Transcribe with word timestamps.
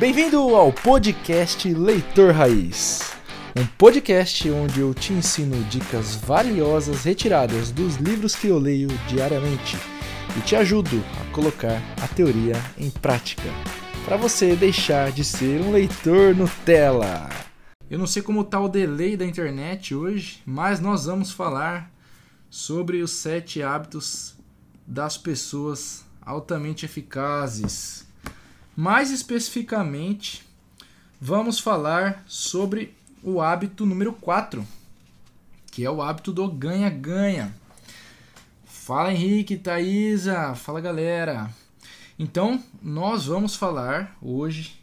Bem-vindo 0.00 0.38
ao 0.56 0.72
podcast 0.72 1.74
Leitor 1.74 2.32
Raiz. 2.32 3.12
Um 3.54 3.66
podcast 3.66 4.50
onde 4.50 4.80
eu 4.80 4.94
te 4.94 5.12
ensino 5.12 5.62
dicas 5.64 6.16
valiosas 6.16 7.04
retiradas 7.04 7.70
dos 7.70 7.96
livros 7.96 8.34
que 8.34 8.46
eu 8.46 8.58
leio 8.58 8.88
diariamente 9.06 9.76
e 10.38 10.40
te 10.40 10.56
ajudo 10.56 11.04
a 11.20 11.34
colocar 11.34 11.82
a 12.02 12.08
teoria 12.08 12.54
em 12.78 12.88
prática, 12.88 13.42
para 14.06 14.16
você 14.16 14.56
deixar 14.56 15.12
de 15.12 15.22
ser 15.22 15.60
um 15.60 15.70
leitor 15.70 16.34
Nutella. 16.34 17.28
Eu 17.90 17.98
não 17.98 18.06
sei 18.06 18.22
como 18.22 18.40
está 18.40 18.58
o 18.58 18.70
delay 18.70 19.18
da 19.18 19.26
internet 19.26 19.94
hoje, 19.94 20.40
mas 20.46 20.80
nós 20.80 21.04
vamos 21.04 21.30
falar 21.30 21.92
sobre 22.48 23.02
os 23.02 23.10
sete 23.10 23.62
hábitos 23.62 24.34
das 24.86 25.18
pessoas 25.18 26.06
altamente 26.22 26.86
eficazes. 26.86 28.08
Mais 28.82 29.10
especificamente, 29.10 30.42
vamos 31.20 31.60
falar 31.60 32.24
sobre 32.26 32.96
o 33.22 33.38
hábito 33.38 33.84
número 33.84 34.14
4, 34.14 34.66
que 35.70 35.84
é 35.84 35.90
o 35.90 36.00
hábito 36.00 36.32
do 36.32 36.48
ganha-ganha. 36.48 37.54
Fala 38.64 39.12
Henrique, 39.12 39.58
Thaisa, 39.58 40.54
fala 40.54 40.80
galera. 40.80 41.54
Então, 42.18 42.64
nós 42.80 43.26
vamos 43.26 43.54
falar 43.54 44.16
hoje 44.22 44.82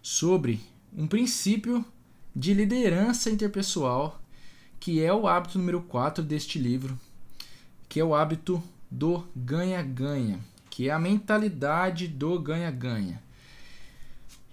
sobre 0.00 0.58
um 0.96 1.06
princípio 1.06 1.84
de 2.34 2.54
liderança 2.54 3.28
interpessoal, 3.28 4.18
que 4.80 5.02
é 5.02 5.12
o 5.12 5.28
hábito 5.28 5.58
número 5.58 5.82
4 5.82 6.24
deste 6.24 6.58
livro, 6.58 6.98
que 7.86 8.00
é 8.00 8.04
o 8.04 8.14
hábito 8.14 8.62
do 8.90 9.26
ganha-ganha, 9.36 10.40
que 10.70 10.88
é 10.88 10.90
a 10.90 10.98
mentalidade 10.98 12.08
do 12.08 12.40
ganha-ganha. 12.40 13.25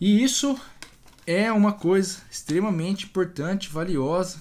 E 0.03 0.21
isso 0.21 0.59
é 1.25 1.49
uma 1.49 1.71
coisa 1.71 2.17
extremamente 2.29 3.05
importante, 3.05 3.69
valiosa 3.69 4.37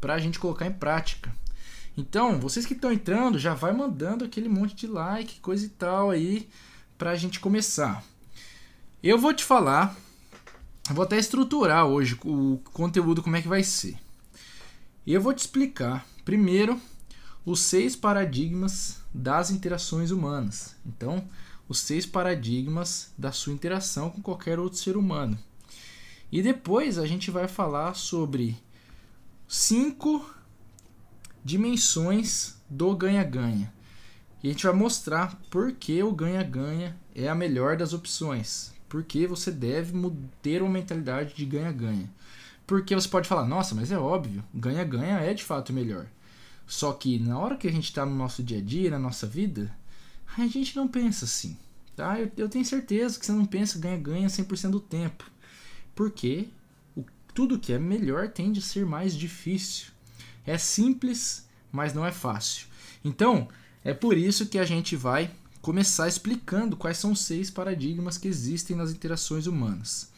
para 0.00 0.14
a 0.14 0.18
gente 0.18 0.38
colocar 0.38 0.64
em 0.64 0.72
prática. 0.72 1.30
Então, 1.94 2.40
vocês 2.40 2.64
que 2.64 2.72
estão 2.72 2.90
entrando, 2.90 3.38
já 3.38 3.52
vai 3.52 3.70
mandando 3.70 4.24
aquele 4.24 4.48
monte 4.48 4.74
de 4.74 4.86
like, 4.86 5.40
coisa 5.40 5.66
e 5.66 5.68
tal 5.68 6.08
aí, 6.08 6.48
para 6.96 7.10
a 7.10 7.16
gente 7.16 7.38
começar. 7.38 8.02
Eu 9.02 9.18
vou 9.18 9.34
te 9.34 9.44
falar 9.44 9.94
vou 10.88 11.04
até 11.04 11.18
estruturar 11.18 11.84
hoje 11.84 12.18
o 12.24 12.58
conteúdo 12.72 13.22
como 13.22 13.36
é 13.36 13.42
que 13.42 13.48
vai 13.48 13.62
ser. 13.62 13.94
Eu 15.06 15.20
vou 15.20 15.34
te 15.34 15.40
explicar 15.40 16.06
primeiro 16.24 16.80
os 17.44 17.60
seis 17.60 17.94
paradigmas 17.94 19.02
das 19.12 19.50
interações 19.50 20.10
humanas. 20.10 20.74
Então, 20.86 21.28
os 21.68 21.80
seis 21.80 22.06
paradigmas 22.06 23.12
da 23.16 23.30
sua 23.30 23.52
interação 23.52 24.10
com 24.10 24.22
qualquer 24.22 24.58
outro 24.58 24.78
ser 24.78 24.96
humano. 24.96 25.38
E 26.30 26.42
depois 26.42 26.98
a 26.98 27.06
gente 27.06 27.30
vai 27.30 27.46
falar 27.46 27.94
sobre 27.94 28.56
cinco 29.46 30.28
dimensões 31.44 32.56
do 32.68 32.94
ganha-ganha. 32.96 33.72
E 34.42 34.48
a 34.48 34.52
gente 34.52 34.66
vai 34.66 34.74
mostrar 34.74 35.40
por 35.50 35.72
que 35.72 36.02
o 36.02 36.12
ganha-ganha 36.12 36.96
é 37.14 37.28
a 37.28 37.34
melhor 37.34 37.76
das 37.76 37.92
opções 37.92 38.72
porque 38.88 39.26
você 39.26 39.50
deve 39.50 39.92
ter 40.42 40.62
uma 40.62 40.70
mentalidade 40.70 41.34
de 41.34 41.44
ganha-ganha. 41.44 42.10
Porque 42.66 42.94
você 42.94 43.08
pode 43.08 43.28
falar, 43.28 43.46
nossa, 43.46 43.74
mas 43.74 43.92
é 43.92 43.98
óbvio, 43.98 44.42
ganha-ganha 44.52 45.18
é 45.20 45.32
de 45.34 45.44
fato 45.44 45.72
melhor. 45.72 46.06
Só 46.66 46.92
que 46.92 47.18
na 47.18 47.38
hora 47.38 47.56
que 47.56 47.68
a 47.68 47.72
gente 47.72 47.84
está 47.84 48.04
no 48.04 48.14
nosso 48.14 48.42
dia 48.42 48.58
a 48.58 48.62
dia, 48.62 48.90
na 48.90 48.98
nossa 48.98 49.26
vida, 49.26 49.74
a 50.36 50.46
gente 50.46 50.76
não 50.76 50.86
pensa 50.86 51.24
assim. 51.24 51.56
Tá? 51.96 52.18
Eu, 52.20 52.30
eu 52.36 52.48
tenho 52.48 52.64
certeza 52.64 53.18
que 53.18 53.26
você 53.26 53.32
não 53.32 53.46
pensa 53.46 53.78
ganha-ganha 53.78 54.28
100% 54.28 54.70
do 54.70 54.80
tempo. 54.80 55.24
Porque 55.94 56.48
o, 56.96 57.04
tudo 57.34 57.58
que 57.58 57.72
é 57.72 57.78
melhor 57.78 58.28
tende 58.28 58.60
a 58.60 58.62
ser 58.62 58.86
mais 58.86 59.14
difícil. 59.14 59.88
É 60.46 60.56
simples, 60.56 61.48
mas 61.72 61.92
não 61.92 62.06
é 62.06 62.12
fácil. 62.12 62.66
Então, 63.04 63.48
é 63.84 63.92
por 63.92 64.16
isso 64.16 64.46
que 64.46 64.58
a 64.58 64.64
gente 64.64 64.96
vai 64.96 65.30
começar 65.60 66.08
explicando 66.08 66.76
quais 66.76 66.98
são 66.98 67.12
os 67.12 67.20
seis 67.20 67.50
paradigmas 67.50 68.16
que 68.16 68.28
existem 68.28 68.76
nas 68.76 68.90
interações 68.90 69.46
humanas. 69.46 70.10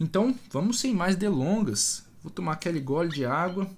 Então, 0.00 0.34
vamos 0.50 0.78
sem 0.78 0.94
mais 0.94 1.16
delongas. 1.16 2.04
Vou 2.22 2.30
tomar 2.30 2.52
aquele 2.52 2.80
gole 2.80 3.10
de 3.10 3.24
água. 3.24 3.68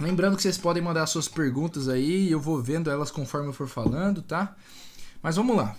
Lembrando 0.00 0.34
que 0.34 0.42
vocês 0.42 0.56
podem 0.56 0.82
mandar 0.82 1.06
suas 1.06 1.28
perguntas 1.28 1.86
aí 1.86 2.30
eu 2.30 2.40
vou 2.40 2.62
vendo 2.62 2.90
elas 2.90 3.10
conforme 3.10 3.48
eu 3.48 3.52
for 3.52 3.68
falando, 3.68 4.22
tá? 4.22 4.56
Mas 5.22 5.36
vamos 5.36 5.54
lá. 5.54 5.76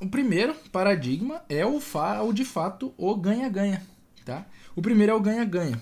O 0.00 0.08
primeiro 0.08 0.52
paradigma 0.72 1.40
é 1.48 1.64
o, 1.64 1.80
fa 1.80 2.20
o 2.22 2.32
de 2.32 2.44
fato 2.44 2.92
o 2.98 3.14
ganha-ganha, 3.14 3.86
tá? 4.24 4.44
O 4.74 4.82
primeiro 4.82 5.12
é 5.12 5.14
o 5.14 5.20
ganha-ganha. 5.20 5.80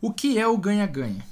O 0.00 0.12
que 0.12 0.38
é 0.38 0.46
o 0.48 0.58
ganha-ganha? 0.58 1.24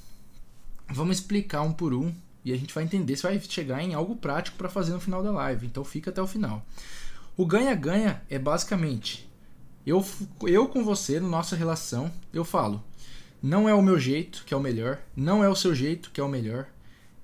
Vamos 0.88 1.16
explicar 1.16 1.62
um 1.62 1.72
por 1.72 1.92
um 1.92 2.14
e 2.44 2.52
a 2.52 2.56
gente 2.56 2.72
vai 2.72 2.84
entender 2.84 3.16
se 3.16 3.24
vai 3.24 3.40
chegar 3.40 3.82
em 3.82 3.92
algo 3.92 4.14
prático 4.14 4.56
para 4.56 4.68
fazer 4.68 4.92
no 4.92 5.00
final 5.00 5.20
da 5.20 5.32
live. 5.32 5.66
Então 5.66 5.84
fica 5.84 6.10
até 6.10 6.22
o 6.22 6.28
final. 6.28 6.64
O 7.36 7.44
ganha-ganha 7.44 8.22
é 8.30 8.38
basicamente 8.38 9.28
eu, 9.86 10.04
eu 10.42 10.66
com 10.66 10.82
você, 10.84 11.20
na 11.20 11.28
nossa 11.28 11.54
relação, 11.54 12.10
eu 12.32 12.44
falo, 12.44 12.82
não 13.42 13.68
é 13.68 13.74
o 13.74 13.82
meu 13.82 13.98
jeito 13.98 14.44
que 14.46 14.54
é 14.54 14.56
o 14.56 14.60
melhor, 14.60 15.00
não 15.14 15.42
é 15.42 15.48
o 15.48 15.56
seu 15.56 15.74
jeito 15.74 16.10
que 16.10 16.20
é 16.20 16.24
o 16.24 16.28
melhor, 16.28 16.68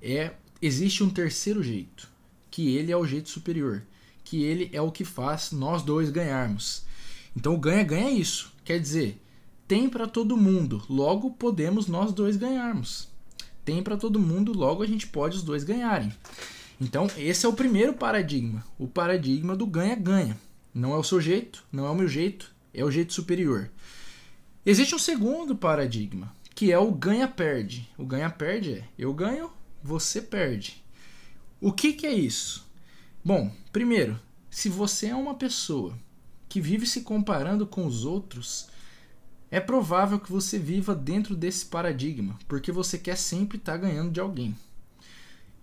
é 0.01 0.33
existe 0.61 1.03
um 1.03 1.11
terceiro 1.11 1.63
jeito, 1.63 2.09
que 2.51 2.77
ele 2.77 2.93
é 2.93 2.97
o 2.97 3.07
jeito 3.07 3.29
superior, 3.29 3.83
que 4.25 4.43
ele 4.43 4.71
é 4.73 4.81
o 4.81 4.93
que 4.93 5.05
faz 5.05 5.53
nós 5.53 5.83
dois 5.83 6.11
ganharmos. 6.11 6.85
Então 7.37 7.55
o 7.55 7.59
ganha-ganha 7.59 8.09
é 8.09 8.13
isso, 8.13 8.53
quer 8.65 8.79
dizer, 8.79 9.21
tem 9.67 9.89
para 9.89 10.07
todo 10.07 10.37
mundo, 10.37 10.83
logo 10.89 11.31
podemos 11.33 11.87
nós 11.87 12.13
dois 12.13 12.37
ganharmos 12.37 13.13
tem 13.65 13.83
para 13.83 13.97
todo 13.97 14.19
mundo, 14.19 14.53
logo 14.53 14.83
a 14.83 14.87
gente 14.87 15.07
pode 15.07 15.37
os 15.37 15.43
dois 15.43 15.65
ganharem. 15.65 16.13
Então, 16.81 17.09
esse 17.17 17.47
é 17.47 17.49
o 17.49 17.53
primeiro 17.53 17.95
paradigma, 17.95 18.65
o 18.79 18.89
paradigma 18.89 19.55
do 19.55 19.67
ganha-ganha. 19.67 20.37
Não 20.75 20.93
é 20.95 20.97
o 20.97 21.05
seu 21.05 21.21
jeito, 21.21 21.65
não 21.71 21.87
é 21.87 21.91
o 21.91 21.95
meu 21.95 22.09
jeito, 22.09 22.53
é 22.75 22.85
o 22.85 22.91
jeito 22.91 23.13
superior. 23.13 23.71
Existe 24.65 24.95
um 24.95 24.99
segundo 24.99 25.57
paradigma, 25.57 26.33
que 26.55 26.71
é 26.71 26.79
o 26.79 26.93
ganha-perde. 26.93 27.91
O 27.99 28.07
ganha-perde 28.07 28.75
é 28.75 28.89
eu 28.97 29.13
ganho, 29.13 29.51
você 29.83 30.23
perde. 30.23 30.85
O 31.61 31.73
que, 31.73 31.93
que 31.93 32.07
é 32.07 32.13
isso? 32.13 32.65
Bom, 33.25 33.53
primeiro, 33.73 34.21
se 34.49 34.69
você 34.69 35.09
é 35.09 35.17
uma 35.17 35.35
pessoa 35.35 35.99
que 36.49 36.61
vive 36.61 36.87
se 36.87 37.01
comparando 37.01 37.67
com 37.67 37.87
os 37.87 38.05
outros, 38.05 38.69
é 39.51 39.59
provável 39.59 40.21
que 40.21 40.31
você 40.31 40.59
viva 40.59 40.95
dentro 40.95 41.35
desse 41.35 41.67
paradigma, 41.67 42.39
porque 42.47 42.71
você 42.71 42.97
quer 42.97 43.17
sempre 43.17 43.59
estar 43.59 43.73
tá 43.73 43.79
ganhando 43.79 44.13
de 44.13 44.21
alguém. 44.21 44.57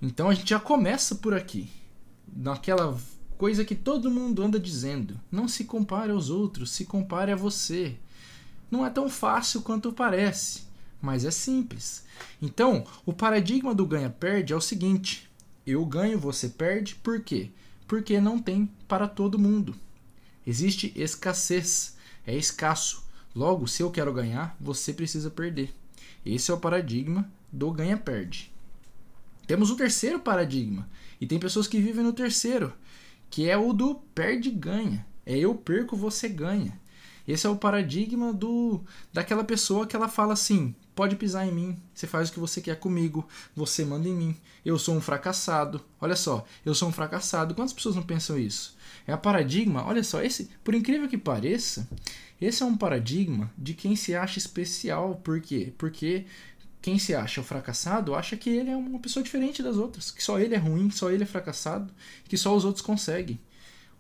Então 0.02 0.30
a 0.30 0.34
gente 0.34 0.50
já 0.50 0.60
começa 0.60 1.16
por 1.16 1.34
aqui, 1.34 1.70
naquela 2.28 3.00
coisa 3.38 3.64
que 3.64 3.76
todo 3.76 4.12
mundo 4.12 4.44
anda 4.44 4.60
dizendo: 4.60 5.20
não 5.32 5.48
se 5.48 5.64
compare 5.64 6.12
aos 6.12 6.30
outros, 6.30 6.72
se 6.72 6.84
compare 6.84 7.32
a 7.32 7.36
você. 7.38 7.98
Não 8.70 8.86
é 8.86 8.90
tão 8.90 9.10
fácil 9.10 9.62
quanto 9.62 9.92
parece, 9.92 10.64
mas 11.02 11.26
é 11.26 11.32
simples. 11.32 12.04
Então, 12.42 12.86
o 13.06 13.14
paradigma 13.14 13.74
do 13.74 13.86
ganha-perde 13.86 14.54
é 14.54 14.56
o 14.56 14.62
seguinte: 14.62 15.30
eu 15.66 15.86
ganho, 15.86 16.20
você 16.20 16.50
perde, 16.50 16.96
por 16.96 17.22
quê? 17.22 17.50
Porque 17.88 18.20
não 18.20 18.40
tem 18.40 18.70
para 18.88 19.08
todo 19.08 19.40
mundo. 19.40 19.76
Existe 20.46 20.92
escassez, 20.96 21.96
é 22.26 22.36
escasso. 22.36 23.04
Logo, 23.36 23.68
se 23.68 23.84
eu 23.84 23.92
quero 23.92 24.14
ganhar, 24.14 24.56
você 24.60 24.92
precisa 24.94 25.30
perder. 25.30 25.74
Esse 26.26 26.52
é 26.52 26.54
o 26.54 26.60
paradigma 26.60 27.30
do 27.52 27.72
ganha-perde. 27.72 28.52
Temos 29.48 29.72
o 29.72 29.76
terceiro 29.76 30.20
paradigma, 30.20 30.88
e 31.20 31.26
tem 31.26 31.40
pessoas 31.40 31.68
que 31.68 31.82
vivem 31.82 32.04
no 32.04 32.14
terceiro, 32.14 32.74
que 33.30 33.50
é 33.50 33.58
o 33.58 33.74
do 33.74 33.96
perde-ganha. 34.14 35.06
É 35.26 35.38
eu 35.38 35.56
perco, 35.56 35.96
você 35.96 36.28
ganha. 36.28 36.80
Esse 37.30 37.46
é 37.46 37.50
o 37.50 37.56
paradigma 37.56 38.34
do 38.34 38.82
daquela 39.14 39.44
pessoa 39.44 39.86
que 39.86 39.96
ela 39.96 40.10
fala 40.10 40.34
assim: 40.34 40.74
pode 40.96 41.16
pisar 41.16 41.48
em 41.48 41.52
mim, 41.52 41.78
você 41.94 42.08
faz 42.08 42.28
o 42.28 42.34
que 42.34 42.40
você 42.40 42.60
quer 42.60 42.80
comigo, 42.80 43.28
você 43.56 43.86
manda 43.86 44.10
em 44.10 44.16
mim. 44.16 44.36
Eu 44.66 44.80
sou 44.80 44.96
um 44.96 45.02
fracassado. 45.02 45.80
Olha 46.02 46.16
só, 46.16 46.44
eu 46.66 46.74
sou 46.74 46.90
um 46.90 46.92
fracassado. 46.92 47.54
Quantas 47.54 47.72
pessoas 47.72 47.96
não 47.96 48.02
pensam 48.02 48.40
isso? 48.40 48.76
É 49.06 49.14
a 49.14 49.18
paradigma, 49.18 49.86
olha 49.86 50.04
só, 50.04 50.24
esse, 50.24 50.50
por 50.64 50.74
incrível 50.74 51.08
que 51.08 51.20
pareça, 51.20 51.88
esse 52.42 52.64
é 52.64 52.66
um 52.66 52.76
paradigma 52.76 53.52
de 53.56 53.76
quem 53.76 53.96
se 53.96 54.16
acha 54.16 54.40
especial. 54.40 55.14
Por 55.24 55.40
quê? 55.40 55.72
Porque 55.78 56.26
quem 56.82 56.98
se 56.98 57.14
acha 57.14 57.44
fracassado 57.44 58.16
acha 58.16 58.36
que 58.36 58.50
ele 58.50 58.72
é 58.72 58.76
uma 58.76 58.98
pessoa 58.98 59.24
diferente 59.24 59.62
das 59.62 59.78
outras, 59.78 60.10
que 60.10 60.24
só 60.24 60.40
ele 60.40 60.56
é 60.56 60.58
ruim, 60.58 60.90
só 60.90 61.12
ele 61.12 61.22
é 61.22 61.28
fracassado, 61.28 61.94
que 62.28 62.38
só 62.38 62.56
os 62.56 62.66
outros 62.66 62.84
conseguem. 62.84 63.40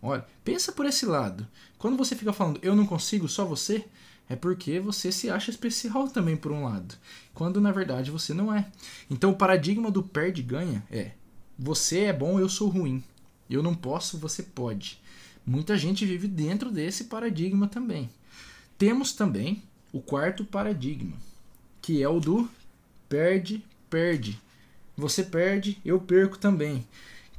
Olha, 0.02 0.26
pensa 0.44 0.72
por 0.72 0.86
esse 0.86 1.06
lado. 1.06 1.48
Quando 1.78 1.98
você 1.98 2.16
fica 2.16 2.34
falando 2.34 2.60
eu 2.62 2.76
não 2.76 2.86
consigo, 2.86 3.28
só 3.28 3.46
você, 3.46 3.86
é 4.30 4.36
porque 4.36 4.80
você 4.80 5.12
se 5.12 5.30
acha 5.30 5.50
especial 5.50 6.08
também 6.08 6.38
por 6.38 6.52
um 6.52 6.64
lado, 6.64 6.96
quando 7.34 7.60
na 7.60 7.72
verdade 7.72 8.12
você 8.12 8.34
não 8.34 8.54
é. 8.54 8.70
Então 9.10 9.32
o 9.32 9.36
paradigma 9.36 9.90
do 9.90 10.04
perde 10.04 10.44
ganha 10.44 10.84
é: 10.92 11.12
você 11.58 12.02
é 12.02 12.14
bom, 12.14 12.40
eu 12.40 12.48
sou 12.48 12.70
ruim. 12.70 13.04
Eu 13.50 13.64
não 13.64 13.74
posso, 13.74 14.18
você 14.20 14.44
pode. 14.44 15.02
Muita 15.46 15.76
gente 15.76 16.06
vive 16.06 16.28
dentro 16.28 16.70
desse 16.70 17.06
paradigma 17.06 17.68
também. 17.68 18.10
Temos 18.78 19.14
também 19.14 19.64
o 19.92 20.00
quarto 20.00 20.46
paradigma, 20.46 21.18
que 21.82 22.04
é 22.04 22.08
o 22.08 22.20
do 22.20 22.48
perde, 23.10 23.66
perde. 23.90 24.40
Você 24.96 25.24
perde, 25.24 25.80
eu 25.84 26.00
perco 26.00 26.38
também. 26.38 26.86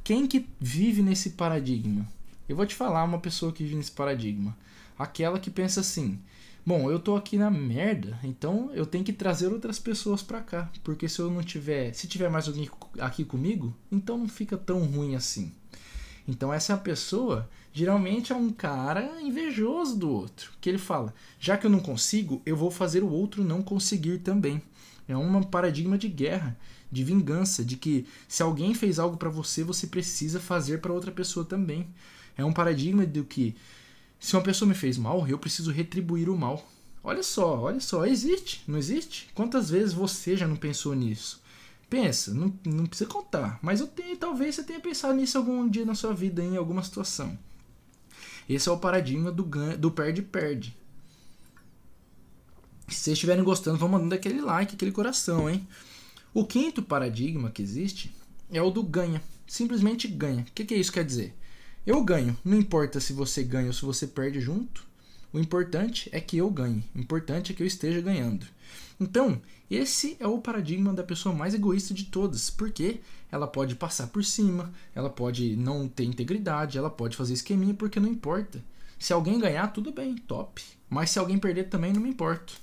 Quem 0.03 0.27
que 0.27 0.45
vive 0.59 1.01
nesse 1.01 1.31
paradigma? 1.31 2.05
Eu 2.51 2.57
vou 2.57 2.65
te 2.65 2.75
falar 2.75 3.05
uma 3.05 3.17
pessoa 3.17 3.53
que 3.53 3.63
vive 3.63 3.77
nesse 3.77 3.93
paradigma. 3.93 4.57
Aquela 4.99 5.39
que 5.39 5.49
pensa 5.49 5.79
assim: 5.79 6.19
bom, 6.65 6.91
eu 6.91 6.99
tô 6.99 7.15
aqui 7.15 7.37
na 7.37 7.49
merda, 7.49 8.19
então 8.25 8.69
eu 8.73 8.85
tenho 8.85 9.05
que 9.05 9.13
trazer 9.13 9.47
outras 9.47 9.79
pessoas 9.79 10.21
para 10.21 10.41
cá, 10.41 10.69
porque 10.83 11.07
se 11.07 11.21
eu 11.21 11.31
não 11.31 11.41
tiver, 11.41 11.93
se 11.93 12.09
tiver 12.09 12.29
mais 12.29 12.49
alguém 12.49 12.69
aqui 12.99 13.23
comigo, 13.23 13.73
então 13.89 14.17
não 14.17 14.27
fica 14.27 14.57
tão 14.57 14.83
ruim 14.83 15.15
assim. 15.15 15.53
Então 16.27 16.51
essa 16.51 16.75
pessoa 16.75 17.49
geralmente 17.71 18.33
é 18.33 18.35
um 18.35 18.49
cara 18.49 19.21
invejoso 19.21 19.97
do 19.97 20.09
outro, 20.09 20.51
que 20.59 20.67
ele 20.67 20.77
fala: 20.77 21.13
já 21.39 21.55
que 21.55 21.65
eu 21.65 21.71
não 21.71 21.79
consigo, 21.79 22.41
eu 22.45 22.57
vou 22.57 22.69
fazer 22.69 23.01
o 23.01 23.09
outro 23.09 23.45
não 23.45 23.61
conseguir 23.61 24.17
também. 24.17 24.61
É 25.07 25.15
um 25.15 25.41
paradigma 25.41 25.97
de 25.97 26.09
guerra, 26.09 26.57
de 26.91 27.03
vingança, 27.03 27.63
de 27.63 27.77
que 27.77 28.05
se 28.27 28.43
alguém 28.43 28.73
fez 28.73 28.99
algo 28.99 29.17
para 29.17 29.29
você, 29.29 29.63
você 29.63 29.87
precisa 29.87 30.39
fazer 30.39 30.79
para 30.81 30.93
outra 30.93 31.11
pessoa 31.11 31.45
também. 31.45 31.87
É 32.37 32.43
um 32.43 32.53
paradigma 32.53 33.05
do 33.05 33.23
que 33.23 33.55
se 34.19 34.35
uma 34.35 34.43
pessoa 34.43 34.67
me 34.67 34.75
fez 34.75 34.97
mal, 34.97 35.27
eu 35.27 35.39
preciso 35.39 35.71
retribuir 35.71 36.29
o 36.29 36.37
mal. 36.37 36.67
Olha 37.03 37.23
só, 37.23 37.59
olha 37.59 37.79
só, 37.79 38.05
existe, 38.05 38.63
não 38.67 38.77
existe? 38.77 39.29
Quantas 39.33 39.69
vezes 39.69 39.93
você 39.93 40.37
já 40.37 40.47
não 40.47 40.55
pensou 40.55 40.93
nisso? 40.93 41.41
Pensa, 41.89 42.33
não, 42.33 42.53
não 42.63 42.85
precisa 42.85 43.09
contar, 43.09 43.59
mas 43.61 43.79
eu 43.79 43.87
tenho, 43.87 44.15
talvez 44.15 44.55
você 44.55 44.63
tenha 44.63 44.79
pensado 44.79 45.13
nisso 45.13 45.37
algum 45.37 45.67
dia 45.67 45.85
na 45.85 45.95
sua 45.95 46.13
vida, 46.13 46.43
em 46.43 46.55
alguma 46.55 46.83
situação. 46.83 47.37
Esse 48.47 48.69
é 48.69 48.71
o 48.71 48.77
paradigma 48.77 49.31
do 49.31 49.43
do 49.77 49.91
perde-perde. 49.91 50.75
Se 52.87 52.95
vocês 52.95 53.13
estiverem 53.13 53.43
gostando, 53.43 53.77
vão 53.77 53.89
mandando 53.89 54.13
aquele 54.13 54.41
like, 54.41 54.75
aquele 54.75 54.91
coração, 54.91 55.49
hein? 55.49 55.65
O 56.33 56.45
quinto 56.45 56.81
paradigma 56.81 57.51
que 57.51 57.61
existe 57.61 58.09
é 58.49 58.61
o 58.61 58.71
do 58.71 58.81
ganha. 58.81 59.21
Simplesmente 59.45 60.07
ganha. 60.07 60.43
O 60.43 60.53
que, 60.55 60.63
que 60.63 60.75
isso 60.75 60.91
quer 60.91 61.03
dizer? 61.03 61.35
Eu 61.85 62.01
ganho. 62.05 62.37
Não 62.45 62.57
importa 62.57 63.01
se 63.01 63.11
você 63.11 63.43
ganha 63.43 63.67
ou 63.67 63.73
se 63.73 63.83
você 63.83 64.07
perde 64.07 64.39
junto. 64.39 64.87
O 65.33 65.39
importante 65.39 66.09
é 66.13 66.21
que 66.21 66.37
eu 66.37 66.49
ganhe. 66.49 66.85
O 66.95 66.99
importante 66.99 67.51
é 67.51 67.55
que 67.55 67.61
eu 67.61 67.67
esteja 67.67 67.99
ganhando. 67.99 68.45
Então, 68.97 69.41
esse 69.69 70.15
é 70.21 70.27
o 70.27 70.39
paradigma 70.39 70.93
da 70.93 71.03
pessoa 71.03 71.35
mais 71.35 71.53
egoísta 71.53 71.93
de 71.93 72.05
todas, 72.05 72.49
porque 72.49 73.01
ela 73.29 73.47
pode 73.47 73.75
passar 73.75 74.07
por 74.07 74.23
cima, 74.23 74.71
ela 74.95 75.09
pode 75.09 75.57
não 75.57 75.85
ter 75.85 76.05
integridade, 76.05 76.77
ela 76.77 76.89
pode 76.89 77.17
fazer 77.17 77.33
esqueminha, 77.33 77.73
porque 77.73 77.99
não 77.99 78.07
importa. 78.07 78.63
Se 78.97 79.11
alguém 79.11 79.37
ganhar, 79.37 79.67
tudo 79.73 79.91
bem, 79.91 80.15
top. 80.15 80.61
Mas 80.89 81.09
se 81.09 81.19
alguém 81.19 81.37
perder 81.37 81.65
também, 81.65 81.91
não 81.91 82.01
me 82.01 82.09
importo. 82.09 82.53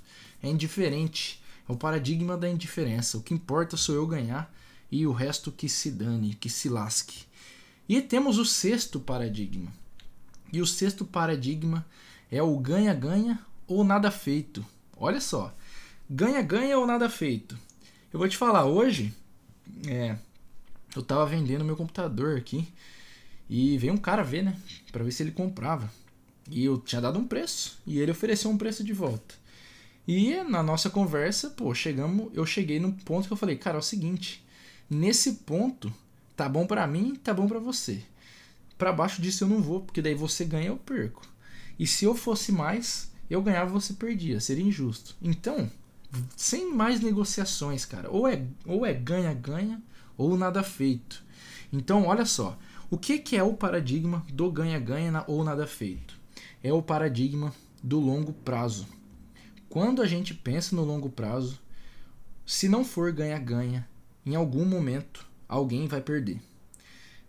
É 0.42 0.48
indiferente. 0.48 1.42
É 1.68 1.72
o 1.72 1.76
paradigma 1.76 2.36
da 2.36 2.48
indiferença. 2.48 3.18
O 3.18 3.22
que 3.22 3.34
importa 3.34 3.76
sou 3.76 3.94
eu 3.94 4.06
ganhar 4.06 4.52
e 4.90 5.06
o 5.06 5.12
resto 5.12 5.52
que 5.52 5.68
se 5.68 5.90
dane, 5.90 6.34
que 6.34 6.48
se 6.48 6.68
lasque. 6.68 7.26
E 7.88 8.00
temos 8.00 8.38
o 8.38 8.44
sexto 8.44 8.98
paradigma. 8.98 9.72
E 10.52 10.60
o 10.60 10.66
sexto 10.66 11.04
paradigma 11.04 11.84
é 12.30 12.42
o 12.42 12.56
ganha-ganha 12.58 13.38
ou 13.66 13.84
nada 13.84 14.10
feito. 14.10 14.64
Olha 14.96 15.20
só, 15.20 15.54
ganha-ganha 16.08 16.78
ou 16.78 16.86
nada 16.86 17.08
feito. 17.10 17.58
Eu 18.12 18.18
vou 18.18 18.28
te 18.28 18.36
falar, 18.36 18.64
hoje 18.64 19.14
é, 19.86 20.16
eu 20.96 21.02
tava 21.02 21.26
vendendo 21.26 21.64
meu 21.64 21.76
computador 21.76 22.38
aqui 22.38 22.66
e 23.48 23.76
veio 23.78 23.92
um 23.92 23.98
cara 23.98 24.22
ver, 24.22 24.42
né, 24.42 24.58
para 24.90 25.04
ver 25.04 25.12
se 25.12 25.22
ele 25.22 25.30
comprava. 25.30 25.90
E 26.50 26.64
eu 26.64 26.78
tinha 26.78 27.00
dado 27.00 27.18
um 27.18 27.26
preço 27.26 27.78
e 27.86 27.98
ele 27.98 28.10
ofereceu 28.10 28.50
um 28.50 28.56
preço 28.56 28.82
de 28.82 28.92
volta. 28.92 29.34
E 30.08 30.42
na 30.42 30.62
nossa 30.62 30.90
conversa, 30.90 31.50
pô, 31.50 31.72
chegamos, 31.74 32.30
eu 32.34 32.44
cheguei 32.44 32.80
num 32.80 32.90
ponto 32.90 33.28
que 33.28 33.32
eu 33.32 33.36
falei, 33.36 33.56
cara, 33.56 33.76
é 33.76 33.78
o 33.78 33.82
seguinte, 33.82 34.44
nesse 34.90 35.34
ponto 35.34 35.92
Tá 36.38 36.48
bom 36.48 36.68
para 36.68 36.86
mim, 36.86 37.16
tá 37.16 37.34
bom 37.34 37.48
para 37.48 37.58
você. 37.58 38.00
Para 38.78 38.92
baixo 38.92 39.20
disso 39.20 39.42
eu 39.42 39.48
não 39.48 39.60
vou, 39.60 39.80
porque 39.80 40.00
daí 40.00 40.14
você 40.14 40.44
ganha, 40.44 40.68
eu 40.68 40.76
perco. 40.76 41.26
E 41.76 41.84
se 41.84 42.04
eu 42.04 42.14
fosse 42.14 42.52
mais, 42.52 43.10
eu 43.28 43.42
ganhava, 43.42 43.72
você 43.72 43.92
perdia. 43.92 44.38
Seria 44.38 44.64
injusto. 44.64 45.16
Então, 45.20 45.68
sem 46.36 46.72
mais 46.72 47.00
negociações, 47.00 47.84
cara. 47.84 48.08
Ou 48.08 48.28
é 48.28 48.40
ou 48.64 48.86
é 48.86 48.94
ganha 48.94 49.34
ganha 49.34 49.82
ou 50.16 50.36
nada 50.36 50.62
feito. 50.62 51.24
Então, 51.72 52.06
olha 52.06 52.24
só. 52.24 52.56
O 52.88 52.96
que, 52.96 53.18
que 53.18 53.36
é 53.36 53.42
o 53.42 53.54
paradigma 53.54 54.24
do 54.32 54.48
ganha 54.48 54.78
ganha 54.78 55.24
ou 55.26 55.42
nada 55.42 55.66
feito? 55.66 56.16
É 56.62 56.72
o 56.72 56.80
paradigma 56.80 57.52
do 57.82 57.98
longo 57.98 58.32
prazo. 58.32 58.86
Quando 59.68 60.00
a 60.00 60.06
gente 60.06 60.32
pensa 60.32 60.74
no 60.74 60.82
longo 60.82 61.10
prazo, 61.10 61.60
se 62.46 62.70
não 62.70 62.82
for 62.82 63.12
ganha 63.12 63.38
ganha, 63.38 63.86
em 64.24 64.34
algum 64.34 64.64
momento 64.64 65.26
alguém 65.46 65.86
vai 65.86 66.00
perder. 66.00 66.40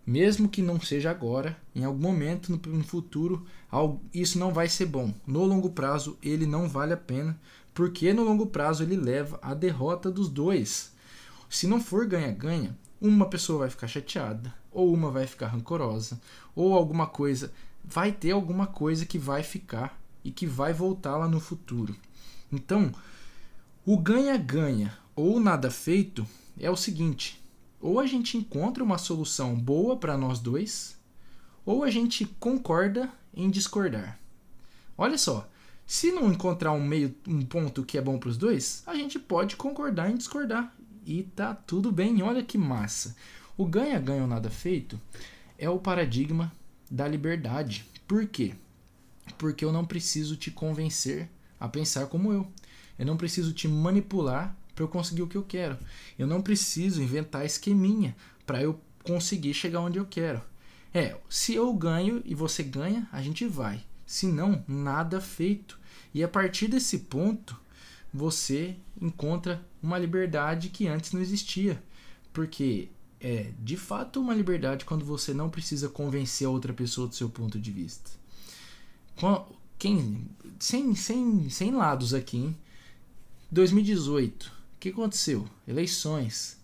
Mesmo 0.07 0.47
que 0.47 0.61
não 0.61 0.79
seja 0.79 1.11
agora, 1.11 1.57
em 1.75 1.83
algum 1.83 1.99
momento 1.99 2.57
no 2.65 2.83
futuro, 2.83 3.45
isso 4.13 4.39
não 4.39 4.53
vai 4.53 4.69
ser 4.69 4.85
bom. 4.85 5.13
No 5.27 5.43
longo 5.43 5.71
prazo, 5.71 6.17
ele 6.23 6.45
não 6.45 6.69
vale 6.69 6.93
a 6.93 6.97
pena, 6.97 7.37
porque 7.73 8.13
no 8.13 8.23
longo 8.23 8.47
prazo 8.47 8.83
ele 8.83 8.95
leva 8.95 9.37
à 9.41 9.53
derrota 9.53 10.09
dos 10.09 10.29
dois. 10.29 10.93
Se 11.49 11.67
não 11.67 11.81
for 11.81 12.07
ganha-ganha, 12.07 12.75
uma 13.01 13.25
pessoa 13.25 13.59
vai 13.59 13.69
ficar 13.69 13.87
chateada, 13.87 14.53
ou 14.71 14.93
uma 14.93 15.11
vai 15.11 15.27
ficar 15.27 15.47
rancorosa, 15.47 16.19
ou 16.55 16.73
alguma 16.73 17.05
coisa. 17.05 17.51
Vai 17.83 18.13
ter 18.13 18.31
alguma 18.31 18.65
coisa 18.65 19.05
que 19.05 19.19
vai 19.19 19.43
ficar 19.43 19.98
e 20.23 20.31
que 20.31 20.45
vai 20.45 20.73
voltar 20.73 21.17
lá 21.17 21.27
no 21.27 21.39
futuro. 21.39 21.95
Então, 22.51 22.91
o 23.85 23.97
ganha-ganha 23.97 24.97
ou 25.15 25.39
nada 25.39 25.69
feito 25.71 26.25
é 26.59 26.69
o 26.69 26.75
seguinte: 26.75 27.41
ou 27.79 27.99
a 27.99 28.05
gente 28.05 28.37
encontra 28.37 28.83
uma 28.83 28.97
solução 28.97 29.55
boa 29.55 29.97
para 29.97 30.17
nós 30.17 30.39
dois, 30.39 30.97
ou 31.65 31.83
a 31.83 31.89
gente 31.89 32.25
concorda 32.39 33.09
em 33.33 33.49
discordar. 33.49 34.19
Olha 34.97 35.17
só, 35.17 35.49
se 35.85 36.11
não 36.11 36.31
encontrar 36.31 36.73
um 36.73 36.85
meio, 36.85 37.15
um 37.27 37.43
ponto 37.43 37.83
que 37.83 37.97
é 37.97 38.01
bom 38.01 38.19
para 38.19 38.29
os 38.29 38.37
dois, 38.37 38.83
a 38.85 38.93
gente 38.95 39.17
pode 39.17 39.55
concordar 39.55 40.11
em 40.11 40.15
discordar 40.15 40.75
e 41.05 41.23
tá 41.23 41.53
tudo 41.53 41.91
bem. 41.91 42.21
Olha 42.21 42.43
que 42.43 42.57
massa. 42.57 43.15
O 43.57 43.65
ganha-ganha 43.65 44.21
ou 44.21 44.27
nada 44.27 44.49
feito 44.49 44.99
é 45.57 45.69
o 45.69 45.79
paradigma 45.79 46.51
da 46.89 47.07
liberdade. 47.07 47.85
Por 48.07 48.25
quê? 48.27 48.53
Porque 49.37 49.63
eu 49.63 49.71
não 49.71 49.85
preciso 49.85 50.35
te 50.35 50.51
convencer 50.51 51.29
a 51.59 51.67
pensar 51.67 52.07
como 52.07 52.31
eu. 52.31 52.47
Eu 52.97 53.05
não 53.05 53.17
preciso 53.17 53.53
te 53.53 53.67
manipular 53.67 54.55
para 54.75 54.83
eu 54.83 54.87
conseguir 54.87 55.21
o 55.21 55.27
que 55.27 55.37
eu 55.37 55.43
quero. 55.43 55.77
Eu 56.17 56.27
não 56.27 56.41
preciso 56.41 57.01
inventar 57.01 57.45
esqueminha 57.45 58.15
para 58.45 58.61
eu 58.61 58.79
conseguir 59.03 59.53
chegar 59.53 59.81
onde 59.81 59.97
eu 59.97 60.05
quero. 60.05 60.41
É, 60.93 61.15
se 61.29 61.53
eu 61.53 61.71
ganho 61.73 62.21
e 62.25 62.33
você 62.33 62.63
ganha, 62.63 63.07
a 63.11 63.21
gente 63.21 63.45
vai. 63.45 63.83
Se 64.05 64.27
não, 64.27 64.63
nada 64.67 65.21
feito. 65.21 65.79
E 66.13 66.23
a 66.23 66.27
partir 66.27 66.67
desse 66.67 66.99
ponto, 66.99 67.59
você 68.13 68.75
encontra 68.99 69.63
uma 69.81 69.99
liberdade 69.99 70.69
que 70.69 70.87
antes 70.87 71.11
não 71.11 71.21
existia. 71.21 71.81
Porque 72.33 72.89
é 73.19 73.51
de 73.59 73.75
fato 73.75 74.19
uma 74.19 74.33
liberdade 74.33 74.85
quando 74.85 75.05
você 75.05 75.33
não 75.33 75.49
precisa 75.49 75.89
convencer 75.89 76.47
a 76.47 76.49
outra 76.49 76.73
pessoa 76.73 77.07
do 77.07 77.15
seu 77.15 77.29
ponto 77.29 77.59
de 77.59 77.71
vista. 77.71 78.11
Quem, 79.77 80.25
sem, 80.59 80.95
sem, 80.95 81.49
sem 81.49 81.71
lados 81.71 82.13
aqui, 82.13 82.37
hein? 82.37 82.57
2018, 83.51 84.43
o 84.45 84.79
que 84.79 84.89
aconteceu? 84.89 85.45
Eleições. 85.67 86.57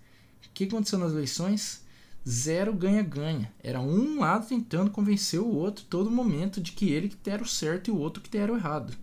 O 0.45 0.49
que 0.53 0.63
aconteceu 0.63 0.99
nas 0.99 1.11
eleições? 1.11 1.83
Zero 2.27 2.73
ganha-ganha. 2.73 3.51
Era 3.61 3.81
um 3.81 4.19
lado 4.19 4.47
tentando 4.47 4.89
convencer 4.89 5.39
o 5.39 5.53
outro 5.53 5.85
todo 5.89 6.09
momento 6.09 6.61
de 6.61 6.71
que 6.71 6.89
ele 6.89 7.09
que 7.09 7.29
era 7.29 7.43
o 7.43 7.47
certo 7.47 7.89
e 7.89 7.91
o 7.91 7.97
outro 7.97 8.21
que 8.21 8.37
era 8.37 8.51
o 8.53 8.57
errado. 8.57 8.95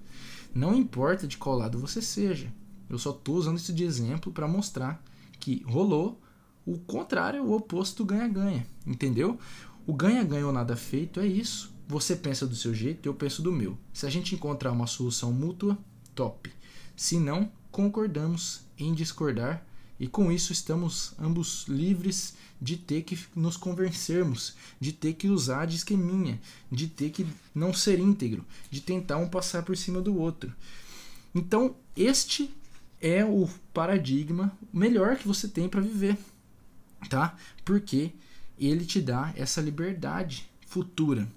Não 0.54 0.74
importa 0.74 1.26
de 1.26 1.36
qual 1.36 1.56
lado 1.56 1.78
você 1.78 2.00
seja. 2.00 2.52
Eu 2.88 2.98
só 2.98 3.10
estou 3.10 3.36
usando 3.36 3.58
isso 3.58 3.72
de 3.72 3.84
exemplo 3.84 4.32
para 4.32 4.48
mostrar 4.48 5.02
que 5.40 5.62
rolou 5.66 6.20
o 6.64 6.78
contrário, 6.78 7.42
o 7.42 7.54
oposto 7.54 8.04
do 8.04 8.06
ganha-ganha. 8.06 8.66
Entendeu? 8.86 9.38
O 9.86 9.92
ganha-ganha 9.92 10.46
ou 10.46 10.52
nada 10.52 10.76
feito 10.76 11.18
é 11.18 11.26
isso. 11.26 11.71
Você 11.88 12.16
pensa 12.16 12.46
do 12.46 12.56
seu 12.56 12.74
jeito, 12.74 13.06
eu 13.06 13.14
penso 13.14 13.42
do 13.42 13.52
meu. 13.52 13.76
Se 13.92 14.06
a 14.06 14.10
gente 14.10 14.34
encontrar 14.34 14.72
uma 14.72 14.86
solução 14.86 15.32
mútua, 15.32 15.76
top. 16.14 16.50
Se 16.96 17.18
não, 17.18 17.50
concordamos 17.70 18.62
em 18.78 18.94
discordar 18.94 19.66
e 19.98 20.06
com 20.06 20.32
isso 20.32 20.52
estamos 20.52 21.14
ambos 21.18 21.66
livres 21.68 22.34
de 22.60 22.76
ter 22.76 23.02
que 23.02 23.18
nos 23.34 23.56
convencermos, 23.56 24.54
de 24.80 24.92
ter 24.92 25.14
que 25.14 25.28
usar 25.28 25.66
de 25.66 25.76
esqueminha, 25.76 26.40
de 26.70 26.86
ter 26.86 27.10
que 27.10 27.26
não 27.54 27.72
ser 27.72 27.98
íntegro, 27.98 28.44
de 28.70 28.80
tentar 28.80 29.18
um 29.18 29.28
passar 29.28 29.62
por 29.62 29.76
cima 29.76 30.00
do 30.00 30.16
outro. 30.16 30.52
Então, 31.34 31.74
este 31.96 32.52
é 33.00 33.24
o 33.24 33.48
paradigma 33.72 34.56
melhor 34.72 35.16
que 35.16 35.26
você 35.26 35.48
tem 35.48 35.68
para 35.68 35.80
viver, 35.80 36.16
tá? 37.08 37.36
Porque 37.64 38.12
ele 38.58 38.84
te 38.84 39.00
dá 39.00 39.32
essa 39.36 39.60
liberdade 39.60 40.48
futura. 40.66 41.28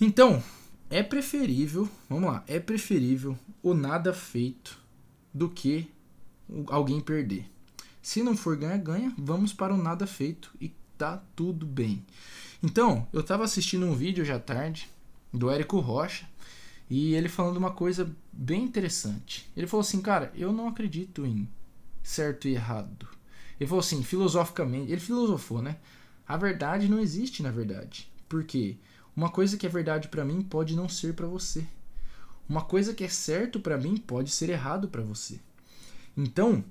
Então, 0.00 0.42
é 0.90 1.02
preferível, 1.02 1.88
vamos 2.08 2.30
lá, 2.30 2.44
é 2.46 2.60
preferível 2.60 3.38
o 3.62 3.72
nada 3.72 4.12
feito 4.12 4.78
do 5.32 5.48
que 5.48 5.90
alguém 6.68 7.00
perder. 7.00 7.50
Se 8.02 8.22
não 8.22 8.36
for 8.36 8.56
ganha-ganha, 8.56 9.12
vamos 9.16 9.52
para 9.52 9.74
o 9.74 9.76
nada 9.76 10.06
feito 10.06 10.52
e 10.60 10.70
tá 10.98 11.22
tudo 11.34 11.64
bem. 11.64 12.04
Então, 12.62 13.08
eu 13.12 13.20
estava 13.20 13.44
assistindo 13.44 13.86
um 13.86 13.94
vídeo 13.94 14.24
já 14.24 14.38
tarde 14.38 14.88
do 15.32 15.50
Érico 15.50 15.80
Rocha 15.80 16.28
e 16.90 17.14
ele 17.14 17.28
falando 17.28 17.56
uma 17.56 17.72
coisa 17.72 18.14
bem 18.30 18.62
interessante. 18.62 19.50
Ele 19.56 19.66
falou 19.66 19.80
assim, 19.80 20.02
cara, 20.02 20.30
eu 20.36 20.52
não 20.52 20.68
acredito 20.68 21.24
em 21.24 21.48
certo 22.02 22.46
e 22.46 22.54
errado. 22.54 23.08
Ele 23.58 23.66
falou 23.66 23.80
assim, 23.80 24.02
filosoficamente, 24.02 24.92
ele 24.92 25.00
filosofou, 25.00 25.62
né? 25.62 25.78
A 26.28 26.36
verdade 26.36 26.86
não 26.86 27.00
existe 27.00 27.42
na 27.42 27.50
verdade. 27.50 28.10
Por 28.28 28.44
quê? 28.44 28.76
Uma 29.16 29.30
coisa 29.30 29.56
que 29.56 29.64
é 29.64 29.68
verdade 29.68 30.08
para 30.08 30.24
mim 30.24 30.42
pode 30.42 30.76
não 30.76 30.88
ser 30.88 31.14
para 31.14 31.26
você. 31.26 31.66
Uma 32.46 32.62
coisa 32.62 32.92
que 32.92 33.02
é 33.02 33.08
certo 33.08 33.58
para 33.58 33.78
mim 33.78 33.96
pode 33.96 34.30
ser 34.30 34.50
errado 34.50 34.88
para 34.88 35.02
você. 35.02 35.40
Então, 36.14 36.62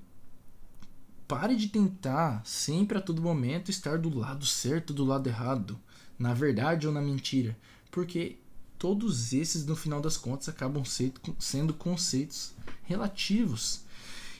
pare 1.28 1.56
de 1.56 1.68
tentar 1.68 2.46
sempre 2.46 2.98
a 2.98 3.02
todo 3.02 3.22
momento 3.22 3.72
estar 3.72 3.98
do 3.98 4.16
lado 4.16 4.46
certo, 4.46 4.94
do 4.94 5.04
lado 5.04 5.28
errado, 5.28 5.80
na 6.20 6.34
verdade 6.34 6.88
ou 6.88 6.94
na 6.94 7.02
mentira, 7.02 7.58
porque 7.90 8.38
todos 8.78 9.34
esses 9.34 9.66
no 9.66 9.76
final 9.76 10.00
das 10.00 10.16
contas 10.16 10.48
acabam 10.48 10.84
sendo 11.40 11.74
conceitos 11.74 12.54
relativos. 12.84 13.82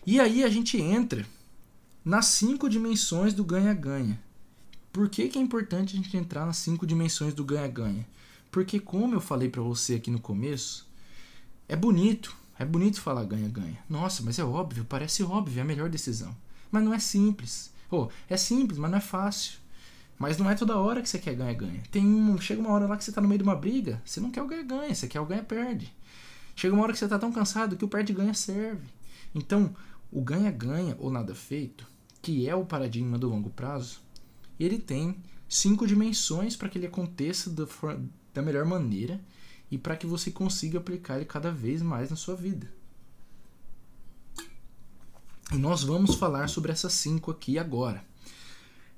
E 0.06 0.20
aí 0.20 0.44
a 0.44 0.50
gente 0.50 0.80
entra 0.80 1.26
nas 2.04 2.28
cinco 2.28 2.70
dimensões 2.70 3.34
do 3.34 3.44
ganha-ganha. 3.44 4.22
Por 4.96 5.10
que, 5.10 5.28
que 5.28 5.38
é 5.38 5.42
importante 5.42 5.94
a 5.94 5.98
gente 5.98 6.16
entrar 6.16 6.46
nas 6.46 6.56
cinco 6.56 6.88
dimensões 6.88 7.34
do 7.34 7.44
ganha-ganha? 7.44 8.08
Porque, 8.50 8.80
como 8.80 9.14
eu 9.14 9.20
falei 9.20 9.50
para 9.50 9.62
você 9.62 9.96
aqui 9.96 10.10
no 10.10 10.22
começo, 10.22 10.88
é 11.68 11.76
bonito, 11.76 12.34
é 12.58 12.64
bonito 12.64 13.02
falar 13.02 13.26
ganha-ganha. 13.26 13.78
Nossa, 13.90 14.24
mas 14.24 14.40
é 14.40 14.46
óbvio, 14.46 14.86
parece 14.86 15.22
óbvio, 15.22 15.60
é 15.60 15.64
a 15.64 15.66
melhor 15.66 15.90
decisão. 15.90 16.34
Mas 16.72 16.82
não 16.82 16.94
é 16.94 17.00
simples. 17.00 17.74
Oh, 17.92 18.08
é 18.30 18.38
simples, 18.38 18.80
mas 18.80 18.90
não 18.90 18.98
é 18.98 19.02
fácil. 19.02 19.60
Mas 20.18 20.38
não 20.38 20.50
é 20.50 20.56
toda 20.56 20.78
hora 20.78 21.02
que 21.02 21.10
você 21.10 21.20
quer 21.20 21.36
ganha-ganha. 21.36 21.84
Um, 21.98 22.40
chega 22.40 22.62
uma 22.62 22.72
hora 22.72 22.88
lá 22.88 22.96
que 22.96 23.04
você 23.04 23.12
tá 23.12 23.20
no 23.20 23.28
meio 23.28 23.40
de 23.40 23.44
uma 23.44 23.58
briga, 23.58 24.02
você 24.06 24.22
não 24.22 24.32
quer 24.32 24.44
o 24.44 24.48
ganha-ganha, 24.48 24.96
você 24.96 25.10
quer 25.10 25.20
o 25.20 25.26
ganha-perde. 25.26 25.94
Chega 26.56 26.74
uma 26.74 26.84
hora 26.84 26.94
que 26.94 27.00
você 27.00 27.08
tá 27.10 27.20
tão 27.20 27.34
cansado 27.34 27.76
que 27.76 27.84
o 27.84 27.90
perde-ganha 27.90 28.34
serve. 28.34 28.88
Então, 29.36 29.76
o 30.10 30.22
ganha-ganha 30.22 30.96
ou 31.00 31.12
nada 31.12 31.36
feito, 31.36 31.86
que 32.22 32.48
é 32.48 32.56
o 32.56 32.64
paradigma 32.64 33.18
do 33.18 33.28
longo 33.28 33.50
prazo, 33.50 34.05
ele 34.64 34.80
tem 34.80 35.18
cinco 35.48 35.86
dimensões 35.86 36.56
para 36.56 36.70
que 36.70 36.78
ele 36.78 36.88
aconteça 36.88 37.50
da, 37.50 37.66
da 38.34 38.42
melhor 38.42 38.66
maneira 38.66 39.22
e 39.70 39.78
para 39.78 39.96
que 39.96 40.06
você 40.06 40.32
consiga 40.32 40.78
aplicar 40.78 41.18
ele 41.18 41.26
cada 41.26 41.52
vez 41.52 41.82
mais 41.82 42.10
na 42.10 42.16
sua 42.16 42.36
vida. 42.36 42.72
E 45.52 45.58
nós 45.58 45.84
vamos 45.84 46.16
falar 46.16 46.48
sobre 46.48 46.72
essas 46.72 46.94
cinco 46.94 47.32
aqui 47.32 47.60
agora. 47.60 48.04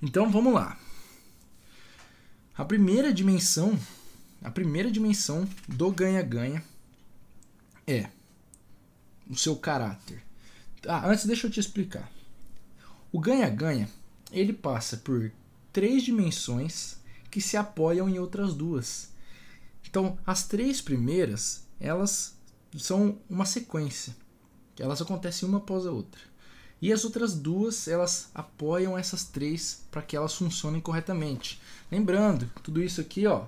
Então 0.01 0.31
vamos 0.31 0.53
lá. 0.53 0.79
A 2.55 2.65
primeira 2.65 3.13
dimensão, 3.13 3.77
a 4.41 4.49
primeira 4.49 4.89
dimensão 4.89 5.47
do 5.67 5.91
ganha-ganha 5.91 6.63
é 7.85 8.09
o 9.29 9.35
seu 9.35 9.55
caráter. 9.55 10.23
Ah, 10.87 11.07
antes 11.09 11.25
deixa 11.25 11.47
eu 11.47 11.51
te 11.51 11.59
explicar. 11.59 12.11
O 13.11 13.19
ganha-ganha, 13.19 13.89
ele 14.31 14.53
passa 14.53 14.97
por 14.97 15.31
três 15.77 16.01
dimensões 16.01 16.97
que 17.29 17.39
se 17.39 17.55
apoiam 17.55 18.09
em 18.09 18.17
outras 18.17 18.55
duas. 18.55 19.09
Então, 19.87 20.17
as 20.25 20.47
três 20.47 20.81
primeiras, 20.81 21.67
elas 21.79 22.35
são 22.75 23.19
uma 23.29 23.45
sequência. 23.45 24.15
Elas 24.79 25.03
acontecem 25.03 25.47
uma 25.47 25.59
após 25.59 25.85
a 25.85 25.91
outra. 25.91 26.19
E 26.81 26.91
as 26.91 27.05
outras 27.05 27.35
duas, 27.35 27.87
elas 27.87 28.31
apoiam 28.33 28.97
essas 28.97 29.23
três 29.25 29.85
para 29.91 30.01
que 30.01 30.15
elas 30.17 30.33
funcionem 30.33 30.81
corretamente. 30.81 31.61
Lembrando, 31.91 32.51
tudo 32.63 32.81
isso 32.81 32.99
aqui, 32.99 33.27
ó, 33.27 33.45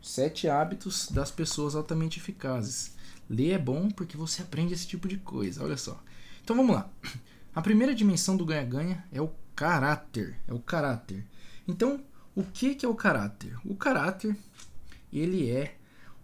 sete 0.00 0.48
hábitos 0.48 1.10
das 1.10 1.30
pessoas 1.30 1.74
altamente 1.74 2.18
eficazes. 2.18 2.92
Ler 3.28 3.50
é 3.50 3.58
bom 3.58 3.90
porque 3.90 4.16
você 4.16 4.40
aprende 4.40 4.72
esse 4.72 4.86
tipo 4.86 5.06
de 5.06 5.18
coisa, 5.18 5.62
olha 5.62 5.76
só. 5.76 6.02
Então 6.42 6.56
vamos 6.56 6.74
lá. 6.74 6.88
A 7.54 7.60
primeira 7.60 7.94
dimensão 7.94 8.34
do 8.34 8.46
ganha-ganha 8.46 9.04
é 9.12 9.20
o 9.20 9.30
caráter, 9.54 10.38
é 10.48 10.54
o 10.54 10.58
caráter. 10.58 11.22
Então, 11.66 12.00
o 12.34 12.42
que, 12.44 12.74
que 12.74 12.84
é 12.84 12.88
o 12.88 12.94
caráter? 12.94 13.56
O 13.64 13.74
caráter, 13.74 14.36
ele 15.12 15.50
é 15.50 15.76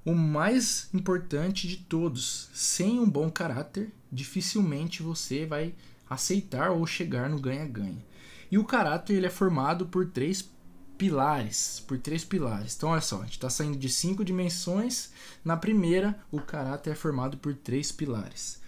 o 0.04 0.14
mais 0.14 0.88
importante 0.92 1.66
de 1.66 1.76
todos. 1.76 2.50
Sem 2.52 3.00
um 3.00 3.08
bom 3.08 3.30
caráter, 3.30 3.92
dificilmente 4.10 5.02
você 5.02 5.46
vai 5.46 5.74
aceitar 6.08 6.70
ou 6.70 6.86
chegar 6.86 7.28
no 7.28 7.40
ganha-ganha. 7.40 8.04
E 8.50 8.58
o 8.58 8.64
caráter 8.64 9.14
ele 9.14 9.26
é 9.26 9.30
formado 9.30 9.86
por 9.86 10.06
três 10.06 10.46
pilares, 10.98 11.80
por 11.80 11.98
três 11.98 12.24
pilares. 12.24 12.76
Então 12.76 12.90
olha 12.90 13.00
só, 13.00 13.20
a 13.20 13.24
gente 13.24 13.32
está 13.32 13.48
saindo 13.48 13.78
de 13.78 13.88
cinco 13.88 14.24
dimensões. 14.24 15.10
Na 15.44 15.56
primeira, 15.56 16.18
o 16.30 16.40
caráter 16.40 16.90
é 16.90 16.94
formado 16.94 17.38
por 17.38 17.54
três 17.54 17.90
pilares. 17.90 18.60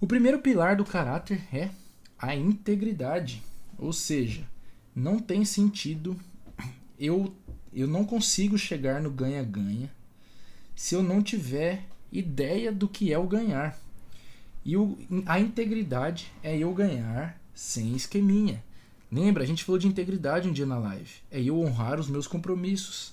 O 0.00 0.06
primeiro 0.06 0.38
pilar 0.38 0.76
do 0.76 0.84
caráter 0.84 1.42
é 1.52 1.70
a 2.18 2.34
integridade, 2.34 3.42
ou 3.76 3.92
seja, 3.92 4.48
não 4.96 5.18
tem 5.18 5.44
sentido 5.44 6.16
eu 6.98 7.32
eu 7.72 7.86
não 7.86 8.06
consigo 8.06 8.56
chegar 8.56 9.02
no 9.02 9.10
ganha-ganha 9.10 9.92
se 10.74 10.94
eu 10.94 11.02
não 11.02 11.22
tiver 11.22 11.84
ideia 12.10 12.72
do 12.72 12.88
que 12.88 13.12
é 13.12 13.18
o 13.18 13.26
ganhar. 13.26 13.78
E 14.64 14.78
o, 14.78 14.98
a 15.26 15.38
integridade 15.38 16.32
é 16.42 16.56
eu 16.56 16.72
ganhar 16.72 17.38
sem 17.54 17.94
esqueminha. 17.94 18.64
Lembra, 19.12 19.42
a 19.42 19.46
gente 19.46 19.62
falou 19.62 19.78
de 19.78 19.86
integridade 19.86 20.48
um 20.48 20.52
dia 20.52 20.64
na 20.64 20.78
live. 20.78 21.10
É 21.30 21.40
eu 21.40 21.60
honrar 21.60 22.00
os 22.00 22.08
meus 22.08 22.26
compromissos. 22.26 23.12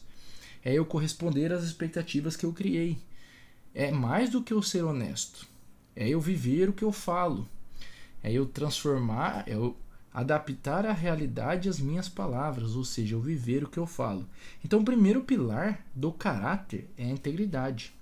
É 0.64 0.74
eu 0.74 0.86
corresponder 0.86 1.52
às 1.52 1.64
expectativas 1.64 2.38
que 2.38 2.46
eu 2.46 2.54
criei. 2.54 2.98
É 3.74 3.92
mais 3.92 4.30
do 4.30 4.42
que 4.42 4.54
eu 4.54 4.62
ser 4.62 4.84
honesto. 4.84 5.46
É 5.96 6.08
eu 6.08 6.22
viver 6.22 6.70
o 6.70 6.74
que 6.74 6.84
eu 6.84 6.92
falo. 6.92 7.48
É 8.24 8.32
eu 8.32 8.46
transformar, 8.46 9.44
é 9.48 9.56
eu 9.56 9.76
adaptar 10.14 10.86
a 10.86 10.94
realidade 10.94 11.68
às 11.68 11.80
minhas 11.80 12.08
palavras, 12.08 12.76
ou 12.76 12.86
seja, 12.86 13.16
eu 13.16 13.22
viver 13.22 13.64
o 13.64 13.70
que 13.70 13.80
eu 13.80 13.88
falo. 13.88 14.28
Então, 14.64 14.82
o 14.82 14.86
primeiro 14.86 15.24
pilar 15.24 15.84
do 15.96 16.12
caráter 16.12 16.88
é 16.98 17.06
a 17.06 17.10
integridade. 17.10 17.94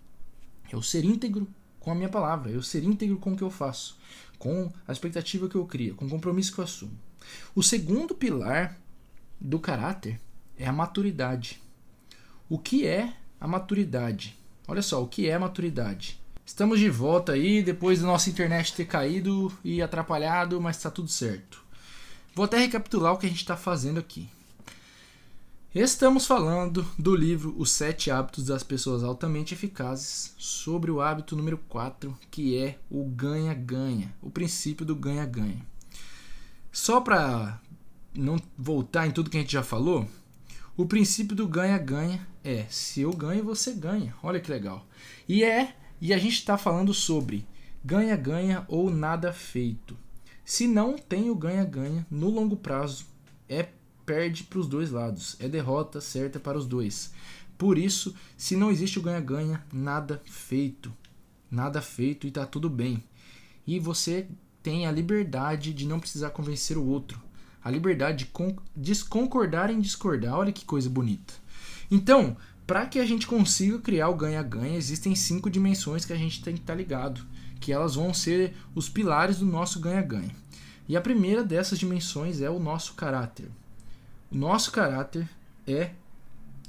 Eu 0.72 0.82
ser 0.82 1.06
íntegro 1.06 1.48
com 1.80 1.92
a 1.92 1.96
minha 1.96 2.10
palavra, 2.10 2.52
eu 2.52 2.62
ser 2.62 2.84
íntegro 2.84 3.18
com 3.18 3.34
o 3.34 3.38
que 3.38 3.44
eu 3.44 3.50
faço, 3.50 3.98
com 4.38 4.72
a 4.88 4.92
expectativa 4.92 5.48
que 5.48 5.56
eu 5.56 5.66
crio, 5.66 5.96
com 5.96 6.06
o 6.06 6.10
compromisso 6.10 6.54
que 6.54 6.60
eu 6.60 6.66
assumo. 6.66 6.98
O 7.56 7.64
segundo 7.64 8.14
pilar 8.14 8.78
do 9.40 9.60
caráter 9.60 10.20
é 10.58 10.68
a 10.68 10.74
maturidade. 10.74 11.62
O 12.50 12.60
que 12.60 12.86
é 12.86 13.14
a 13.40 13.48
maturidade? 13.48 14.38
Olha 14.68 14.82
só, 14.82 15.02
o 15.02 15.08
que 15.08 15.30
é 15.30 15.38
maturidade? 15.38 16.20
Estamos 16.46 16.80
de 16.80 16.90
volta 16.90 17.32
aí 17.32 17.64
depois 17.64 18.02
da 18.02 18.08
nossa 18.08 18.30
internet 18.30 18.74
ter 18.74 18.86
caído 18.86 19.52
e 19.64 19.82
atrapalhado, 19.82 20.60
mas 20.60 20.76
está 20.76 20.92
tudo 20.92 21.08
certo. 21.08 21.61
Vou 22.34 22.46
até 22.46 22.58
recapitular 22.58 23.14
o 23.14 23.18
que 23.18 23.26
a 23.26 23.30
gente 23.30 23.40
está 23.40 23.58
fazendo 23.58 24.00
aqui. 24.00 24.30
Estamos 25.76 26.26
falando 26.26 26.88
do 26.98 27.14
livro 27.14 27.54
Os 27.58 27.72
Sete 27.72 28.10
Hábitos 28.10 28.46
das 28.46 28.64
Pessoas 28.64 29.04
Altamente 29.04 29.54
Eficazes, 29.54 30.34
sobre 30.38 30.90
o 30.90 31.02
hábito 31.02 31.36
número 31.36 31.58
4, 31.58 32.18
que 32.30 32.58
é 32.58 32.80
o 32.90 33.04
ganha-ganha, 33.04 34.16
o 34.22 34.32
princípio 34.32 34.86
do 34.86 34.96
ganha-ganha. 34.96 35.66
Só 36.72 37.02
para 37.02 37.60
não 38.16 38.38
voltar 38.58 39.08
em 39.08 39.12
tudo 39.12 39.30
que 39.30 39.38
a 39.38 39.42
gente 39.42 39.52
já 39.52 39.64
falou, 39.64 40.08
o 40.78 40.86
princípio 40.86 41.36
do 41.36 41.46
ganha-ganha 41.46 42.26
é 42.46 42.66
se 42.70 43.02
eu 43.02 43.12
ganho, 43.12 43.44
você 43.44 43.74
ganha. 43.74 44.16
Olha 44.24 44.40
que 44.40 44.50
legal. 44.50 44.88
E 45.28 45.44
é, 45.44 45.76
e 46.00 46.14
a 46.14 46.18
gente 46.18 46.36
está 46.36 46.58
falando 46.58 46.94
sobre 46.94 47.46
ganha-ganha 47.84 48.64
ou 48.70 48.90
nada 48.90 49.34
feito. 49.34 49.98
Se 50.52 50.68
não 50.68 50.98
tem 50.98 51.30
o 51.30 51.36
ganha-ganha, 51.36 52.06
no 52.12 52.30
longo 52.30 52.58
prazo 52.58 53.06
é 53.48 53.70
perde 54.06 54.44
para 54.44 54.60
os 54.60 54.68
dois 54.68 54.92
lados, 54.92 55.38
é 55.40 55.48
derrota 55.48 56.02
certa 56.02 56.42
para 56.42 56.58
os 56.58 56.68
dois. 56.68 57.14
Por 57.58 57.78
isso, 57.78 58.14
se 58.36 58.58
não 58.58 58.70
existe 58.70 59.00
o 59.00 59.02
ganha-ganha, 59.02 59.64
nada 59.72 60.22
feito. 60.26 60.92
Nada 61.50 61.82
feito 61.82 62.28
e 62.28 62.28
está 62.28 62.46
tudo 62.46 62.70
bem. 62.70 63.02
E 63.66 63.80
você 63.80 64.28
tem 64.62 64.86
a 64.86 64.92
liberdade 64.92 65.74
de 65.74 65.88
não 65.88 66.02
precisar 66.02 66.32
convencer 66.32 66.78
o 66.78 66.86
outro. 66.86 67.18
A 67.64 67.72
liberdade 67.72 68.26
de 68.26 68.56
desconcordar 68.76 69.72
em 69.72 69.80
discordar. 69.80 70.38
Olha 70.38 70.52
que 70.52 70.66
coisa 70.66 70.90
bonita. 70.90 71.34
Então, 71.90 72.36
para 72.68 72.86
que 72.88 73.00
a 73.00 73.06
gente 73.06 73.26
consiga 73.26 73.80
criar 73.80 74.10
o 74.10 74.18
ganha-ganha, 74.18 74.78
existem 74.78 75.16
cinco 75.16 75.50
dimensões 75.50 76.04
que 76.04 76.12
a 76.12 76.18
gente 76.18 76.44
tem 76.44 76.56
que 76.56 76.60
estar 76.60 76.74
tá 76.74 76.78
ligado 76.78 77.26
que 77.62 77.72
elas 77.72 77.96
vão 77.96 78.14
ser 78.14 78.54
os 78.76 78.90
pilares 78.90 79.38
do 79.38 79.46
nosso 79.46 79.80
ganha-ganha. 79.80 80.36
E 80.90 80.98
a 80.98 81.02
primeira 81.02 81.44
dessas 81.44 81.80
dimensões 81.80 82.42
é 82.42 82.50
o 82.50 82.60
nosso 82.60 82.96
caráter. 82.96 83.50
O 84.30 84.36
nosso 84.36 84.72
caráter 84.72 85.30
é 85.66 85.92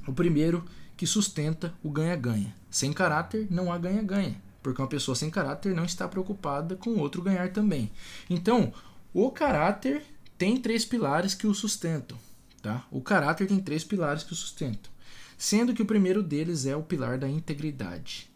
o 0.06 0.12
primeiro 0.12 0.64
que 0.96 1.06
sustenta 1.06 1.74
o 1.82 1.90
ganha-ganha. 1.90 2.54
Sem 2.70 2.92
caráter 2.92 3.48
não 3.50 3.72
há 3.72 3.78
ganha-ganha, 3.78 4.40
porque 4.62 4.80
uma 4.80 4.88
pessoa 4.88 5.16
sem 5.16 5.30
caráter 5.30 5.74
não 5.74 5.84
está 5.84 6.06
preocupada 6.06 6.76
com 6.76 6.90
o 6.90 6.98
outro 7.00 7.22
ganhar 7.22 7.50
também. 7.52 7.90
Então, 8.28 8.72
o 9.12 9.30
caráter 9.30 10.04
tem 10.38 10.56
três 10.56 10.84
pilares 10.84 11.34
que 11.34 11.46
o 11.46 11.54
sustentam. 11.54 12.18
Tá? 12.60 12.86
O 12.90 13.00
caráter 13.00 13.48
tem 13.48 13.58
três 13.58 13.82
pilares 13.82 14.22
que 14.22 14.32
o 14.32 14.36
sustentam, 14.36 14.92
sendo 15.36 15.74
que 15.74 15.82
o 15.82 15.86
primeiro 15.86 16.22
deles 16.22 16.64
é 16.66 16.76
o 16.76 16.82
pilar 16.82 17.18
da 17.18 17.28
integridade. 17.28 18.31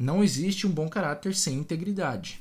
Não 0.00 0.24
existe 0.24 0.66
um 0.66 0.70
bom 0.70 0.88
caráter 0.88 1.34
sem 1.34 1.58
integridade. 1.58 2.40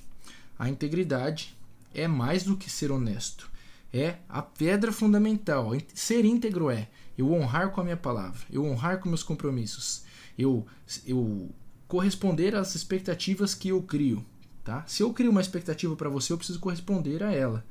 A 0.58 0.70
integridade 0.70 1.54
é 1.94 2.08
mais 2.08 2.42
do 2.42 2.56
que 2.56 2.70
ser 2.70 2.89
honesto. 2.89 3.51
É 3.92 4.16
a 4.30 4.42
pedra 4.42 4.94
fundamental. 4.94 5.72
Ser 5.94 6.24
íntegro 6.24 6.72
é 6.72 6.88
eu 7.18 7.34
honrar 7.34 7.72
com 7.72 7.82
a 7.82 7.84
minha 7.84 7.98
palavra, 7.98 8.39
eu 8.50 8.63
honrar 8.63 9.01
com 9.01 9.10
meus 9.10 9.24
compromissos, 9.24 10.04
eu, 10.38 10.66
eu 11.06 11.50
corresponder 11.86 12.56
às 12.56 12.75
expectativas 12.75 13.54
que 13.54 13.68
eu 13.68 13.82
crio. 13.82 14.25
Tá? 14.63 14.86
Se 14.88 15.04
eu 15.04 15.12
crio 15.12 15.30
uma 15.30 15.42
expectativa 15.42 15.98
para 15.98 16.08
você, 16.08 16.32
eu 16.32 16.38
preciso 16.38 16.62
corresponder 16.62 17.22
a 17.22 17.34
ela. 17.34 17.66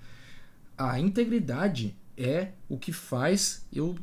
A 0.77 1.01
integridade 1.01 1.97
é 2.15 2.53
o 2.69 2.77
que 2.77 2.93
faz 2.93 3.65
eu 3.73 3.97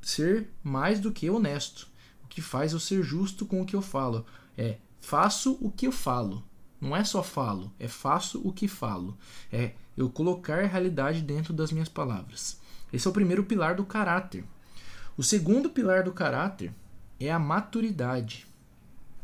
ser 0.00 0.48
mais 0.64 1.00
do 1.00 1.12
que 1.12 1.28
honesto, 1.28 1.86
o 2.24 2.28
que 2.28 2.40
faz 2.40 2.72
eu 2.72 2.80
ser 2.80 3.02
justo 3.02 3.44
com 3.44 3.60
o 3.60 3.66
que 3.66 3.76
eu 3.76 3.82
falo. 3.82 4.24
É 4.56 4.78
faço 5.08 5.56
o 5.62 5.70
que 5.70 5.86
eu 5.86 5.92
falo. 5.92 6.44
Não 6.78 6.94
é 6.94 7.02
só 7.02 7.22
falo, 7.22 7.72
é 7.78 7.88
faço 7.88 8.46
o 8.46 8.52
que 8.52 8.68
falo. 8.68 9.16
É 9.50 9.72
eu 9.96 10.10
colocar 10.10 10.62
realidade 10.66 11.22
dentro 11.22 11.54
das 11.54 11.72
minhas 11.72 11.88
palavras. 11.88 12.60
Esse 12.92 13.06
é 13.06 13.10
o 13.10 13.14
primeiro 13.14 13.42
pilar 13.42 13.74
do 13.74 13.86
caráter. 13.86 14.44
O 15.16 15.22
segundo 15.22 15.70
pilar 15.70 16.02
do 16.02 16.12
caráter 16.12 16.74
é 17.18 17.30
a 17.30 17.38
maturidade. 17.38 18.46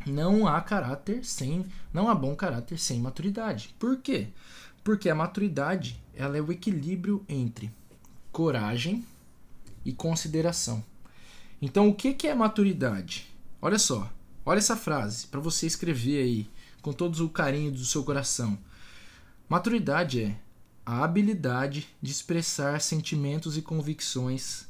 Não 0.07 0.49
há 0.49 0.59
caráter 0.63 1.23
sem, 1.23 1.67
não 1.93 2.09
há 2.09 2.15
bom 2.15 2.35
caráter 2.35 2.79
sem 2.79 2.99
maturidade. 2.99 3.75
Por 3.79 3.99
quê? 3.99 4.29
Porque 4.83 5.11
a 5.11 5.15
maturidade, 5.15 6.03
ela 6.15 6.39
é 6.39 6.41
o 6.41 6.51
equilíbrio 6.51 7.23
entre 7.29 7.71
coragem 8.33 9.05
e 9.85 9.93
consideração. 9.93 10.83
Então, 11.61 11.91
o 11.91 11.95
que 11.95 12.15
que 12.15 12.27
é 12.27 12.35
maturidade? 12.35 13.31
Olha 13.61 13.79
só, 13.79 14.11
olha 14.45 14.59
essa 14.59 14.77
frase 14.77 15.27
para 15.27 15.41
você 15.41 15.67
escrever 15.67 16.23
aí 16.23 16.51
com 16.83 16.93
todo 16.93 17.25
o 17.25 17.31
carinho 17.31 17.73
do 17.73 17.85
seu 17.85 18.05
coração. 18.05 18.59
Maturidade 19.49 20.23
é 20.23 20.37
a 20.85 21.03
habilidade 21.03 21.89
de 22.01 22.11
expressar 22.11 22.81
sentimentos 22.81 23.57
e 23.57 23.63
convicções 23.63 24.67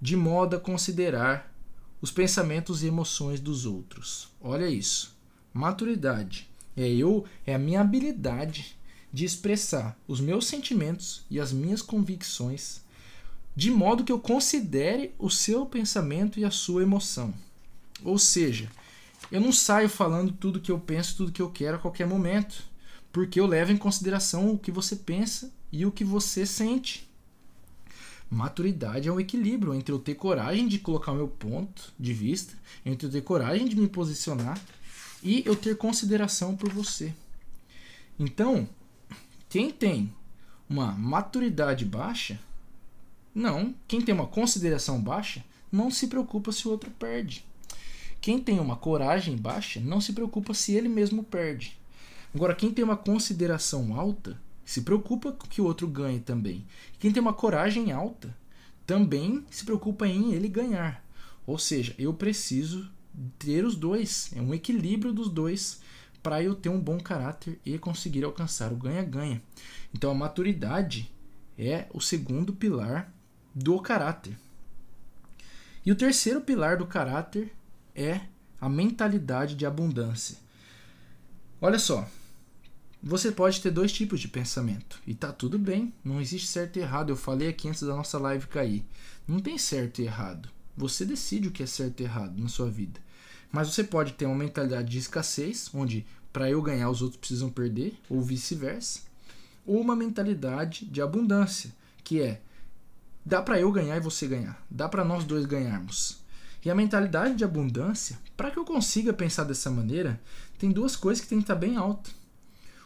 de 0.00 0.16
modo 0.16 0.56
a 0.56 0.60
considerar 0.60 1.52
os 2.00 2.10
pensamentos 2.10 2.82
e 2.82 2.86
emoções 2.86 3.40
dos 3.40 3.64
outros. 3.64 4.28
Olha 4.40 4.68
isso. 4.68 5.16
Maturidade 5.52 6.48
é 6.76 6.86
eu 6.86 7.24
é 7.46 7.54
a 7.54 7.58
minha 7.58 7.80
habilidade 7.80 8.76
de 9.12 9.24
expressar 9.24 9.98
os 10.06 10.20
meus 10.20 10.46
sentimentos 10.46 11.24
e 11.30 11.40
as 11.40 11.52
minhas 11.52 11.80
convicções 11.80 12.84
de 13.56 13.70
modo 13.70 14.04
que 14.04 14.12
eu 14.12 14.20
considere 14.20 15.14
o 15.18 15.30
seu 15.30 15.64
pensamento 15.64 16.38
e 16.38 16.44
a 16.44 16.50
sua 16.50 16.82
emoção. 16.82 17.32
Ou 18.04 18.18
seja, 18.18 18.70
eu 19.30 19.40
não 19.40 19.52
saio 19.52 19.88
falando 19.88 20.32
tudo 20.32 20.60
que 20.60 20.70
eu 20.70 20.78
penso, 20.78 21.16
tudo 21.16 21.32
que 21.32 21.42
eu 21.42 21.50
quero 21.50 21.76
a 21.76 21.80
qualquer 21.80 22.06
momento, 22.06 22.64
porque 23.12 23.40
eu 23.40 23.46
levo 23.46 23.72
em 23.72 23.76
consideração 23.76 24.52
o 24.52 24.58
que 24.58 24.70
você 24.70 24.96
pensa 24.96 25.52
e 25.72 25.84
o 25.84 25.92
que 25.92 26.04
você 26.04 26.46
sente. 26.46 27.08
Maturidade 28.30 29.08
é 29.08 29.12
um 29.12 29.20
equilíbrio 29.20 29.72
entre 29.72 29.92
eu 29.92 29.98
ter 29.98 30.14
coragem 30.14 30.66
de 30.66 30.78
colocar 30.78 31.12
o 31.12 31.16
meu 31.16 31.28
ponto 31.28 31.92
de 31.98 32.12
vista, 32.12 32.54
entre 32.84 33.06
eu 33.06 33.10
ter 33.10 33.22
coragem 33.22 33.68
de 33.68 33.76
me 33.76 33.88
posicionar 33.88 34.60
e 35.22 35.42
eu 35.46 35.54
ter 35.54 35.76
consideração 35.76 36.56
por 36.56 36.72
você. 36.72 37.14
Então, 38.18 38.68
quem 39.48 39.70
tem 39.70 40.12
uma 40.68 40.92
maturidade 40.92 41.84
baixa, 41.84 42.38
não, 43.34 43.74
quem 43.86 44.00
tem 44.00 44.14
uma 44.14 44.26
consideração 44.26 45.00
baixa, 45.00 45.44
não 45.70 45.90
se 45.90 46.08
preocupa 46.08 46.50
se 46.50 46.66
o 46.66 46.70
outro 46.70 46.90
perde. 46.90 47.44
Quem 48.26 48.40
tem 48.40 48.58
uma 48.58 48.74
coragem 48.74 49.36
baixa, 49.36 49.78
não 49.78 50.00
se 50.00 50.12
preocupa 50.12 50.52
se 50.52 50.72
ele 50.72 50.88
mesmo 50.88 51.22
perde. 51.22 51.78
Agora, 52.34 52.56
quem 52.56 52.72
tem 52.72 52.84
uma 52.84 52.96
consideração 52.96 53.94
alta, 53.94 54.36
se 54.64 54.82
preocupa 54.82 55.32
que 55.48 55.60
o 55.60 55.64
outro 55.64 55.86
ganhe 55.86 56.18
também. 56.18 56.66
Quem 56.98 57.12
tem 57.12 57.22
uma 57.22 57.32
coragem 57.32 57.92
alta 57.92 58.36
também 58.84 59.46
se 59.48 59.64
preocupa 59.64 60.08
em 60.08 60.32
ele 60.32 60.48
ganhar. 60.48 61.06
Ou 61.46 61.56
seja, 61.56 61.94
eu 62.00 62.12
preciso 62.12 62.90
ter 63.38 63.64
os 63.64 63.76
dois, 63.76 64.32
é 64.34 64.40
um 64.40 64.52
equilíbrio 64.52 65.12
dos 65.12 65.28
dois 65.28 65.80
para 66.20 66.42
eu 66.42 66.56
ter 66.56 66.68
um 66.68 66.80
bom 66.80 66.98
caráter 66.98 67.60
e 67.64 67.78
conseguir 67.78 68.24
alcançar 68.24 68.72
o 68.72 68.76
ganha-ganha. 68.76 69.40
Então 69.94 70.10
a 70.10 70.14
maturidade 70.16 71.14
é 71.56 71.86
o 71.94 72.00
segundo 72.00 72.52
pilar 72.52 73.14
do 73.54 73.80
caráter. 73.80 74.36
E 75.84 75.92
o 75.92 75.96
terceiro 75.96 76.40
pilar 76.40 76.76
do 76.76 76.86
caráter 76.86 77.55
é 77.96 78.20
a 78.60 78.68
mentalidade 78.68 79.54
de 79.54 79.64
abundância. 79.64 80.36
Olha 81.60 81.78
só, 81.78 82.06
você 83.02 83.32
pode 83.32 83.60
ter 83.60 83.70
dois 83.70 83.92
tipos 83.92 84.20
de 84.20 84.28
pensamento 84.28 85.00
e 85.06 85.14
tá 85.14 85.32
tudo 85.32 85.58
bem, 85.58 85.92
não 86.04 86.20
existe 86.20 86.46
certo 86.48 86.76
e 86.76 86.82
errado. 86.82 87.10
Eu 87.10 87.16
falei 87.16 87.48
aqui 87.48 87.68
antes 87.68 87.82
da 87.82 87.96
nossa 87.96 88.18
live 88.18 88.46
cair. 88.46 88.84
Não 89.26 89.40
tem 89.40 89.56
certo 89.56 90.02
e 90.02 90.04
errado. 90.04 90.48
Você 90.76 91.04
decide 91.04 91.48
o 91.48 91.50
que 91.50 91.62
é 91.62 91.66
certo 91.66 92.00
e 92.00 92.04
errado 92.04 92.38
na 92.38 92.48
sua 92.48 92.70
vida. 92.70 93.00
Mas 93.50 93.72
você 93.72 93.82
pode 93.82 94.12
ter 94.12 94.26
uma 94.26 94.34
mentalidade 94.34 94.90
de 94.90 94.98
escassez, 94.98 95.70
onde 95.72 96.04
para 96.32 96.50
eu 96.50 96.60
ganhar 96.60 96.90
os 96.90 97.00
outros 97.00 97.18
precisam 97.18 97.48
perder, 97.48 97.98
ou 98.10 98.20
vice-versa, 98.20 99.00
ou 99.64 99.80
uma 99.80 99.96
mentalidade 99.96 100.84
de 100.84 101.00
abundância, 101.00 101.74
que 102.04 102.20
é 102.20 102.42
dá 103.24 103.40
para 103.40 103.58
eu 103.58 103.72
ganhar 103.72 103.96
e 103.96 104.00
você 104.00 104.28
ganhar, 104.28 104.62
dá 104.70 104.88
para 104.88 105.04
nós 105.04 105.24
dois 105.24 105.46
ganharmos. 105.46 106.25
E 106.66 106.70
a 106.70 106.74
mentalidade 106.74 107.36
de 107.36 107.44
abundância, 107.44 108.18
para 108.36 108.50
que 108.50 108.58
eu 108.58 108.64
consiga 108.64 109.12
pensar 109.12 109.44
dessa 109.44 109.70
maneira, 109.70 110.20
tem 110.58 110.72
duas 110.72 110.96
coisas 110.96 111.22
que 111.22 111.28
tem 111.28 111.38
que 111.38 111.44
estar 111.44 111.54
tá 111.54 111.60
bem 111.60 111.76
alto 111.76 112.10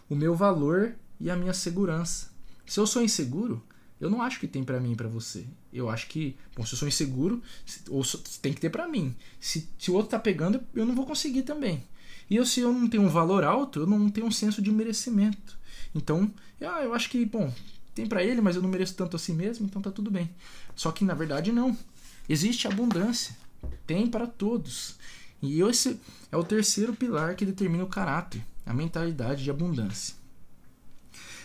o 0.06 0.14
meu 0.14 0.34
valor 0.34 0.94
e 1.18 1.30
a 1.30 1.34
minha 1.34 1.54
segurança. 1.54 2.30
Se 2.66 2.78
eu 2.78 2.86
sou 2.86 3.00
inseguro, 3.00 3.64
eu 3.98 4.10
não 4.10 4.20
acho 4.20 4.38
que 4.38 4.46
tem 4.46 4.62
para 4.62 4.78
mim 4.78 4.92
e 4.92 4.96
para 4.96 5.08
você. 5.08 5.46
Eu 5.72 5.88
acho 5.88 6.08
que, 6.08 6.36
bom, 6.54 6.66
se 6.66 6.74
eu 6.74 6.78
sou 6.78 6.88
inseguro, 6.88 7.42
ou 7.88 8.02
tem 8.42 8.52
que 8.52 8.60
ter 8.60 8.68
para 8.68 8.86
mim. 8.86 9.16
Se, 9.40 9.66
se 9.78 9.90
o 9.90 9.94
outro 9.94 10.10
tá 10.10 10.18
pegando, 10.18 10.60
eu 10.74 10.84
não 10.84 10.94
vou 10.94 11.06
conseguir 11.06 11.44
também. 11.44 11.82
E 12.28 12.36
eu, 12.36 12.44
se 12.44 12.60
eu 12.60 12.74
não 12.74 12.86
tenho 12.86 13.04
um 13.04 13.08
valor 13.08 13.44
alto, 13.44 13.80
eu 13.80 13.86
não 13.86 14.10
tenho 14.10 14.26
um 14.26 14.30
senso 14.30 14.60
de 14.60 14.70
merecimento. 14.70 15.58
Então, 15.94 16.30
ah, 16.60 16.82
eu 16.82 16.92
acho 16.92 17.08
que, 17.08 17.24
bom, 17.24 17.50
tem 17.94 18.06
para 18.06 18.22
ele, 18.22 18.42
mas 18.42 18.56
eu 18.56 18.62
não 18.62 18.68
mereço 18.68 18.94
tanto 18.94 19.16
assim 19.16 19.32
mesmo, 19.32 19.64
então 19.64 19.80
tá 19.80 19.90
tudo 19.90 20.10
bem. 20.10 20.28
Só 20.76 20.92
que 20.92 21.02
na 21.02 21.14
verdade 21.14 21.50
não. 21.50 21.74
Existe 22.28 22.68
abundância. 22.68 23.34
Tem 23.86 24.06
para 24.06 24.26
todos. 24.26 24.96
E 25.42 25.60
esse 25.62 26.00
é 26.30 26.36
o 26.36 26.44
terceiro 26.44 26.94
pilar 26.94 27.34
que 27.34 27.46
determina 27.46 27.84
o 27.84 27.88
caráter 27.88 28.42
a 28.70 28.72
mentalidade 28.72 29.42
de 29.42 29.50
abundância. 29.50 30.14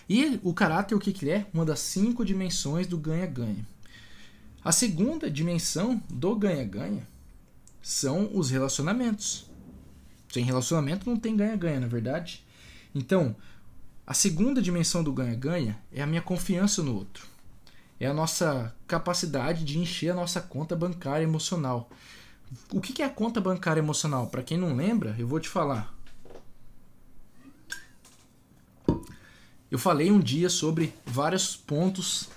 E 0.07 0.39
o 0.43 0.53
caráter, 0.53 0.93
o 0.93 0.99
que, 0.99 1.11
que 1.11 1.29
é? 1.29 1.47
Uma 1.51 1.65
das 1.65 1.79
cinco 1.79 2.23
dimensões 2.23 2.85
do 2.85 2.97
ganha-ganha. 2.97 3.65
A 4.63 4.71
segunda 4.71 5.29
dimensão 5.29 6.01
do 6.07 6.35
ganha-ganha 6.35 7.07
são 7.81 8.29
os 8.31 8.51
relacionamentos. 8.51 9.49
Sem 10.31 10.43
relacionamento 10.43 11.09
não 11.09 11.17
tem 11.17 11.35
ganha-ganha, 11.35 11.79
na 11.79 11.87
é 11.87 11.89
verdade? 11.89 12.45
Então, 12.93 13.35
a 14.05 14.13
segunda 14.13 14.61
dimensão 14.61 15.03
do 15.03 15.11
ganha-ganha 15.11 15.79
é 15.91 16.03
a 16.03 16.07
minha 16.07 16.21
confiança 16.21 16.83
no 16.83 16.93
outro. 16.93 17.25
É 17.99 18.07
a 18.07 18.13
nossa 18.13 18.75
capacidade 18.87 19.63
de 19.63 19.79
encher 19.79 20.11
a 20.11 20.15
nossa 20.15 20.41
conta 20.41 20.75
bancária 20.75 21.23
emocional. 21.23 21.89
O 22.71 22.81
que 22.81 23.01
é 23.01 23.05
a 23.05 23.09
conta 23.09 23.39
bancária 23.39 23.79
emocional? 23.79 24.27
Para 24.27 24.43
quem 24.43 24.57
não 24.57 24.75
lembra, 24.75 25.15
eu 25.17 25.27
vou 25.27 25.39
te 25.39 25.49
falar. 25.49 25.93
Eu 29.71 29.79
falei 29.79 30.11
um 30.11 30.19
dia 30.19 30.49
sobre 30.49 30.93
vários 31.05 31.55
pontos 31.55 32.29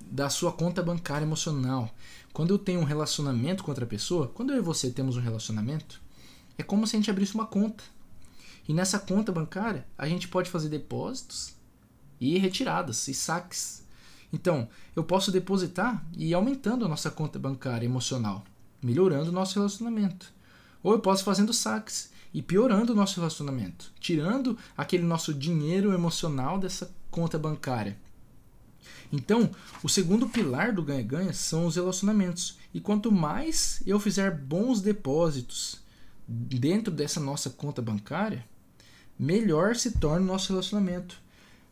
da 0.00 0.28
sua 0.28 0.52
conta 0.52 0.82
bancária 0.82 1.24
emocional. 1.24 1.92
Quando 2.32 2.54
eu 2.54 2.58
tenho 2.58 2.80
um 2.80 2.84
relacionamento 2.84 3.62
com 3.62 3.70
outra 3.70 3.86
pessoa, 3.86 4.28
quando 4.28 4.52
eu 4.52 4.58
e 4.58 4.62
você 4.62 4.90
temos 4.90 5.16
um 5.16 5.20
relacionamento, 5.20 6.00
é 6.56 6.62
como 6.62 6.86
se 6.86 6.96
a 6.96 6.98
gente 6.98 7.10
abrisse 7.10 7.34
uma 7.34 7.46
conta. 7.46 7.84
E 8.68 8.72
nessa 8.72 8.98
conta 8.98 9.30
bancária, 9.30 9.86
a 9.98 10.08
gente 10.08 10.28
pode 10.28 10.50
fazer 10.50 10.68
depósitos 10.68 11.54
e 12.20 12.38
retiradas 12.38 13.06
e 13.08 13.14
saques. 13.14 13.81
Então, 14.32 14.68
eu 14.96 15.04
posso 15.04 15.30
depositar 15.30 16.04
e 16.16 16.28
ir 16.28 16.34
aumentando 16.34 16.84
a 16.84 16.88
nossa 16.88 17.10
conta 17.10 17.38
bancária 17.38 17.86
emocional, 17.86 18.44
melhorando 18.82 19.30
o 19.30 19.32
nosso 19.32 19.54
relacionamento. 19.54 20.32
Ou 20.82 20.92
eu 20.92 21.00
posso 21.00 21.22
fazendo 21.22 21.52
saques 21.52 22.10
e 22.32 22.40
piorando 22.40 22.92
o 22.92 22.96
nosso 22.96 23.16
relacionamento, 23.16 23.92
tirando 24.00 24.56
aquele 24.76 25.04
nosso 25.04 25.34
dinheiro 25.34 25.92
emocional 25.92 26.58
dessa 26.58 26.90
conta 27.10 27.38
bancária. 27.38 27.98
Então, 29.12 29.50
o 29.82 29.88
segundo 29.88 30.28
pilar 30.28 30.72
do 30.72 30.82
ganha-ganha 30.82 31.34
são 31.34 31.66
os 31.66 31.76
relacionamentos. 31.76 32.56
E 32.72 32.80
quanto 32.80 33.12
mais 33.12 33.82
eu 33.86 34.00
fizer 34.00 34.30
bons 34.30 34.80
depósitos 34.80 35.82
dentro 36.26 36.92
dessa 36.92 37.20
nossa 37.20 37.50
conta 37.50 37.82
bancária, 37.82 38.46
melhor 39.18 39.76
se 39.76 39.98
torna 39.98 40.24
o 40.24 40.28
nosso 40.28 40.48
relacionamento. 40.48 41.20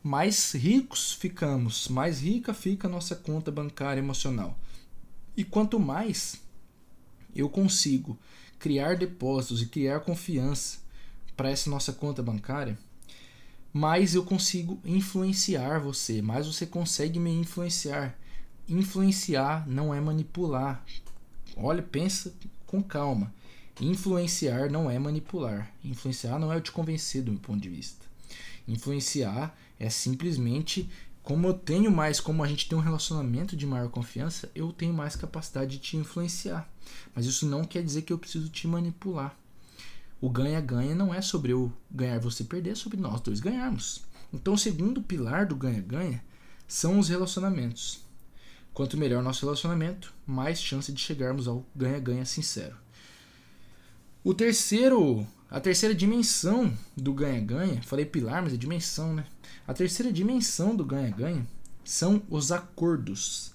Mais 0.02 0.52
ricos 0.52 1.12
ficamos, 1.12 1.88
mais 1.88 2.22
rica 2.22 2.54
fica 2.54 2.88
a 2.88 2.90
nossa 2.90 3.14
conta 3.14 3.50
bancária 3.50 4.00
emocional. 4.00 4.58
E 5.36 5.44
quanto 5.44 5.78
mais 5.78 6.40
eu 7.34 7.50
consigo 7.50 8.18
criar 8.58 8.96
depósitos 8.96 9.60
e 9.60 9.66
criar 9.66 10.00
confiança 10.00 10.78
para 11.36 11.50
essa 11.50 11.68
nossa 11.68 11.92
conta 11.92 12.22
bancária, 12.22 12.78
mais 13.72 14.14
eu 14.14 14.24
consigo 14.24 14.80
influenciar 14.84 15.78
você, 15.78 16.20
mais 16.20 16.46
você 16.46 16.66
consegue 16.66 17.18
me 17.18 17.30
influenciar. 17.30 18.18
Influenciar 18.68 19.68
não 19.68 19.94
é 19.94 20.00
manipular. 20.00 20.84
Olha, 21.56 21.82
pensa 21.82 22.34
com 22.66 22.82
calma. 22.82 23.32
Influenciar 23.80 24.70
não 24.70 24.90
é 24.90 24.98
manipular. 24.98 25.70
Influenciar 25.84 26.38
não 26.38 26.52
é 26.52 26.56
eu 26.56 26.60
te 26.60 26.72
convencer 26.72 27.22
do 27.22 27.32
meu 27.32 27.40
ponto 27.40 27.60
de 27.60 27.68
vista. 27.68 28.09
Influenciar 28.66 29.56
é 29.78 29.88
simplesmente 29.90 30.88
como 31.22 31.46
eu 31.46 31.54
tenho 31.54 31.90
mais, 31.90 32.18
como 32.18 32.42
a 32.42 32.48
gente 32.48 32.68
tem 32.68 32.76
um 32.76 32.80
relacionamento 32.80 33.54
de 33.54 33.66
maior 33.66 33.88
confiança, 33.88 34.50
eu 34.54 34.72
tenho 34.72 34.92
mais 34.92 35.14
capacidade 35.14 35.72
de 35.72 35.78
te 35.78 35.96
influenciar. 35.96 36.68
Mas 37.14 37.26
isso 37.26 37.46
não 37.46 37.62
quer 37.62 37.82
dizer 37.82 38.02
que 38.02 38.12
eu 38.12 38.18
preciso 38.18 38.48
te 38.48 38.66
manipular. 38.66 39.36
O 40.20 40.28
ganha-ganha 40.28 40.94
não 40.94 41.14
é 41.14 41.22
sobre 41.22 41.52
eu 41.52 41.72
ganhar 41.90 42.18
você 42.18 42.44
perder, 42.44 42.70
é 42.70 42.74
sobre 42.74 42.98
nós 42.98 43.20
dois 43.20 43.40
ganharmos. 43.40 44.02
Então, 44.32 44.54
o 44.54 44.58
segundo 44.58 45.02
pilar 45.02 45.46
do 45.46 45.56
ganha-ganha 45.56 46.22
são 46.66 46.98
os 46.98 47.08
relacionamentos. 47.08 48.00
Quanto 48.72 48.96
melhor 48.96 49.22
nosso 49.22 49.44
relacionamento, 49.44 50.12
mais 50.26 50.60
chance 50.60 50.92
de 50.92 51.00
chegarmos 51.00 51.48
ao 51.48 51.64
ganha-ganha 51.74 52.24
sincero. 52.24 52.76
O 54.22 54.34
terceiro, 54.34 55.26
a 55.50 55.60
terceira 55.60 55.92
dimensão 55.92 56.72
do 56.96 57.12
ganha-ganha, 57.12 57.82
falei 57.82 58.06
pilar, 58.06 58.40
mas 58.40 58.54
é 58.54 58.56
dimensão, 58.56 59.12
né? 59.12 59.26
A 59.66 59.74
terceira 59.74 60.12
dimensão 60.12 60.76
do 60.76 60.84
ganha-ganha 60.84 61.44
são 61.84 62.22
os 62.30 62.52
acordos. 62.52 63.52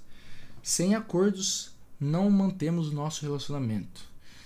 Sem 0.62 0.94
acordos, 0.94 1.72
não 1.98 2.30
mantemos 2.30 2.90
o 2.90 2.94
nosso 2.94 3.22
relacionamento. 3.22 4.04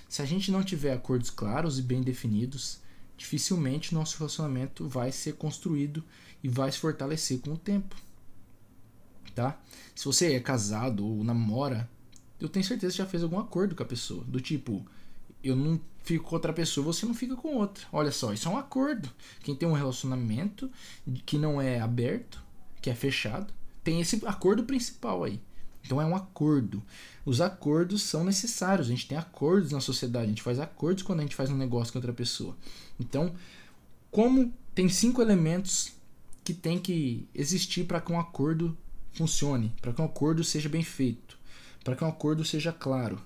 Se 0.07 0.21
a 0.21 0.25
gente 0.25 0.51
não 0.51 0.63
tiver 0.63 0.93
acordos 0.93 1.31
claros 1.31 1.79
e 1.79 1.81
bem 1.81 2.03
definidos, 2.03 2.79
dificilmente 3.17 3.95
nosso 3.95 4.17
relacionamento 4.17 4.87
vai 4.87 5.11
ser 5.11 5.33
construído 5.33 6.03
e 6.43 6.47
vai 6.47 6.71
se 6.71 6.77
fortalecer 6.77 7.39
com 7.39 7.53
o 7.53 7.57
tempo. 7.57 7.95
Tá? 9.33 9.59
Se 9.95 10.05
você 10.05 10.33
é 10.33 10.39
casado 10.39 11.05
ou 11.05 11.23
namora, 11.23 11.89
eu 12.39 12.47
tenho 12.47 12.65
certeza 12.65 12.91
que 12.91 12.97
já 12.99 13.05
fez 13.05 13.23
algum 13.23 13.39
acordo 13.39 13.75
com 13.75 13.81
a 13.81 13.87
pessoa, 13.87 14.23
do 14.25 14.39
tipo, 14.39 14.85
eu 15.43 15.55
não 15.55 15.79
fico 16.03 16.25
com 16.25 16.35
outra 16.35 16.53
pessoa, 16.53 16.85
você 16.85 17.05
não 17.05 17.13
fica 17.13 17.35
com 17.35 17.55
outra. 17.55 17.85
Olha 17.91 18.11
só, 18.11 18.33
isso 18.33 18.47
é 18.47 18.51
um 18.51 18.57
acordo. 18.57 19.09
Quem 19.41 19.55
tem 19.55 19.67
um 19.67 19.73
relacionamento 19.73 20.69
que 21.25 21.37
não 21.37 21.61
é 21.61 21.79
aberto, 21.79 22.41
que 22.81 22.89
é 22.89 22.95
fechado, 22.95 23.53
tem 23.83 24.01
esse 24.01 24.21
acordo 24.25 24.63
principal 24.63 25.23
aí. 25.23 25.39
Então 25.83 26.01
é 26.01 26.05
um 26.05 26.15
acordo. 26.15 26.83
Os 27.25 27.41
acordos 27.41 28.03
são 28.03 28.23
necessários. 28.23 28.87
A 28.87 28.89
gente 28.89 29.07
tem 29.07 29.17
acordos 29.17 29.71
na 29.71 29.79
sociedade. 29.79 30.25
A 30.25 30.29
gente 30.29 30.41
faz 30.41 30.59
acordos 30.59 31.03
quando 31.03 31.19
a 31.19 31.23
gente 31.23 31.35
faz 31.35 31.49
um 31.49 31.57
negócio 31.57 31.93
com 31.93 31.99
outra 31.99 32.13
pessoa. 32.13 32.55
Então, 32.99 33.33
como 34.11 34.53
tem 34.75 34.89
cinco 34.89 35.21
elementos 35.21 35.93
que 36.43 36.53
tem 36.53 36.79
que 36.79 37.27
existir 37.33 37.85
para 37.85 38.01
que 38.01 38.11
um 38.11 38.19
acordo 38.19 38.77
funcione, 39.13 39.73
para 39.81 39.93
que 39.93 40.01
um 40.01 40.05
acordo 40.05 40.43
seja 40.43 40.69
bem 40.69 40.83
feito, 40.83 41.37
para 41.83 41.95
que 41.95 42.03
um 42.03 42.07
acordo 42.07 42.43
seja 42.43 42.71
claro, 42.71 43.21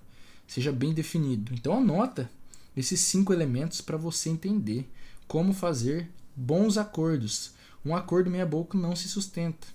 seja 0.54 0.72
bem 0.72 0.94
definido. 0.94 1.52
Então 1.52 1.76
anota 1.76 2.30
esses 2.78 3.00
cinco 3.00 3.34
elementos 3.34 3.82
para 3.82 3.98
você 3.98 4.30
entender 4.30 4.88
como 5.28 5.52
fazer 5.52 6.12
bons 6.36 6.78
acordos. 6.78 7.54
Um 7.84 7.96
acordo 7.96 8.30
meia 8.30 8.46
boca 8.46 8.78
não 8.78 8.96
se 8.96 9.08
sustenta 9.08 9.68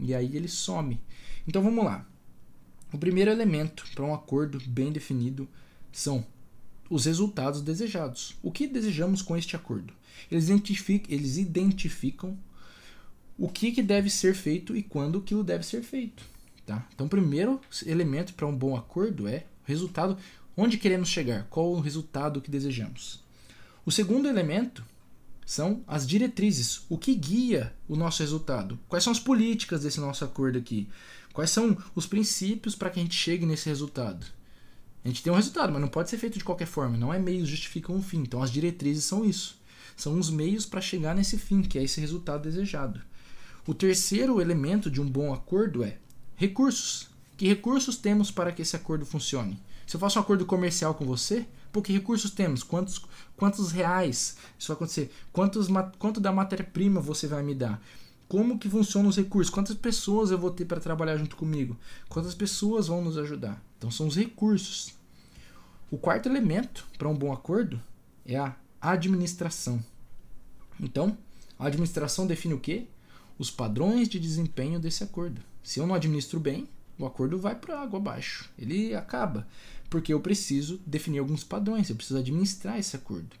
e 0.00 0.14
aí 0.14 0.34
ele 0.34 0.48
some. 0.48 0.98
Então 1.46 1.62
vamos 1.62 1.84
lá. 1.84 2.08
O 2.90 2.96
primeiro 2.96 3.30
elemento 3.30 3.84
para 3.94 4.06
um 4.06 4.14
acordo 4.14 4.58
bem 4.66 4.90
definido 4.90 5.46
são 5.92 6.24
os 6.88 7.04
resultados 7.04 7.60
desejados. 7.60 8.34
O 8.42 8.50
que 8.50 8.66
desejamos 8.66 9.20
com 9.20 9.36
este 9.36 9.54
acordo? 9.54 9.92
Eles 10.30 10.44
identificam, 10.44 11.14
eles 11.14 11.36
identificam 11.36 12.38
o 13.36 13.50
que, 13.50 13.70
que 13.70 13.82
deve 13.82 14.08
ser 14.08 14.34
feito 14.34 14.74
e 14.74 14.82
quando 14.82 15.18
aquilo 15.18 15.44
deve 15.44 15.64
ser 15.64 15.82
feito. 15.82 16.24
Tá? 16.64 16.86
Então, 16.94 17.06
o 17.06 17.10
primeiro 17.10 17.60
elemento 17.84 18.32
para 18.32 18.46
um 18.46 18.56
bom 18.56 18.76
acordo 18.76 19.28
é 19.28 19.46
resultado, 19.64 20.16
onde 20.56 20.78
queremos 20.78 21.08
chegar, 21.08 21.46
qual 21.50 21.72
o 21.72 21.80
resultado 21.80 22.40
que 22.40 22.50
desejamos. 22.50 23.22
O 23.84 23.90
segundo 23.90 24.28
elemento 24.28 24.84
são 25.44 25.82
as 25.86 26.06
diretrizes, 26.06 26.82
o 26.88 26.96
que 26.96 27.14
guia 27.14 27.74
o 27.88 27.96
nosso 27.96 28.22
resultado. 28.22 28.78
Quais 28.88 29.02
são 29.04 29.12
as 29.12 29.18
políticas 29.18 29.82
desse 29.82 30.00
nosso 30.00 30.24
acordo 30.24 30.58
aqui? 30.58 30.88
Quais 31.32 31.50
são 31.50 31.76
os 31.94 32.06
princípios 32.06 32.74
para 32.74 32.90
que 32.90 33.00
a 33.00 33.02
gente 33.02 33.14
chegue 33.14 33.44
nesse 33.44 33.68
resultado? 33.68 34.24
A 35.04 35.08
gente 35.08 35.22
tem 35.22 35.32
um 35.32 35.36
resultado, 35.36 35.72
mas 35.72 35.80
não 35.80 35.88
pode 35.88 36.10
ser 36.10 36.18
feito 36.18 36.38
de 36.38 36.44
qualquer 36.44 36.66
forma. 36.66 36.96
Não 36.96 37.12
é 37.12 37.18
meios 37.18 37.48
justificam 37.48 37.96
um 37.96 38.02
fim. 38.02 38.18
Então 38.18 38.42
as 38.42 38.52
diretrizes 38.52 39.04
são 39.04 39.24
isso. 39.24 39.60
São 39.96 40.18
os 40.18 40.30
meios 40.30 40.64
para 40.64 40.80
chegar 40.80 41.14
nesse 41.14 41.36
fim, 41.36 41.62
que 41.62 41.78
é 41.78 41.82
esse 41.82 42.00
resultado 42.00 42.44
desejado. 42.44 43.00
O 43.66 43.74
terceiro 43.74 44.40
elemento 44.40 44.90
de 44.90 45.00
um 45.00 45.08
bom 45.08 45.32
acordo 45.32 45.82
é 45.82 45.98
recursos. 46.36 47.08
Que 47.36 47.48
recursos 47.48 47.96
temos 47.96 48.30
para 48.30 48.52
que 48.52 48.62
esse 48.62 48.76
acordo 48.76 49.06
funcione? 49.06 49.60
Se 49.86 49.96
eu 49.96 50.00
faço 50.00 50.18
um 50.18 50.22
acordo 50.22 50.46
comercial 50.46 50.94
com 50.94 51.04
você, 51.04 51.46
por 51.72 51.82
que 51.82 51.92
recursos 51.92 52.30
temos? 52.30 52.62
Quantos, 52.62 53.04
quantos 53.36 53.72
reais 53.72 54.36
isso 54.58 54.68
vai 54.68 54.76
acontecer? 54.76 55.12
Quantos, 55.32 55.68
quanto 55.98 56.20
da 56.20 56.32
matéria-prima 56.32 57.00
você 57.00 57.26
vai 57.26 57.42
me 57.42 57.54
dar? 57.54 57.82
como 58.32 58.58
que 58.58 58.66
funcionam 58.66 59.10
os 59.10 59.16
recursos, 59.18 59.52
quantas 59.52 59.76
pessoas 59.76 60.30
eu 60.30 60.38
vou 60.38 60.50
ter 60.50 60.64
para 60.64 60.80
trabalhar 60.80 61.18
junto 61.18 61.36
comigo, 61.36 61.76
quantas 62.08 62.34
pessoas 62.34 62.86
vão 62.86 63.04
nos 63.04 63.18
ajudar. 63.18 63.62
Então 63.76 63.90
são 63.90 64.06
os 64.06 64.16
recursos. 64.16 64.94
O 65.90 65.98
quarto 65.98 66.30
elemento 66.30 66.88
para 66.96 67.10
um 67.10 67.14
bom 67.14 67.30
acordo 67.30 67.78
é 68.24 68.38
a 68.38 68.56
administração. 68.80 69.84
Então, 70.80 71.14
a 71.58 71.66
administração 71.66 72.26
define 72.26 72.54
o 72.54 72.58
quê? 72.58 72.86
Os 73.38 73.50
padrões 73.50 74.08
de 74.08 74.18
desempenho 74.18 74.80
desse 74.80 75.04
acordo. 75.04 75.42
Se 75.62 75.78
eu 75.78 75.86
não 75.86 75.94
administro 75.94 76.40
bem, 76.40 76.66
o 76.98 77.06
acordo 77.06 77.38
vai 77.38 77.54
para 77.54 77.80
água 77.80 77.98
abaixo. 77.98 78.50
Ele 78.58 78.94
acaba, 78.94 79.46
porque 79.88 80.12
eu 80.12 80.20
preciso 80.20 80.80
definir 80.86 81.18
alguns 81.18 81.44
padrões, 81.44 81.88
eu 81.88 81.96
preciso 81.96 82.18
administrar 82.18 82.78
esse 82.78 82.96
acordo. 82.96 83.36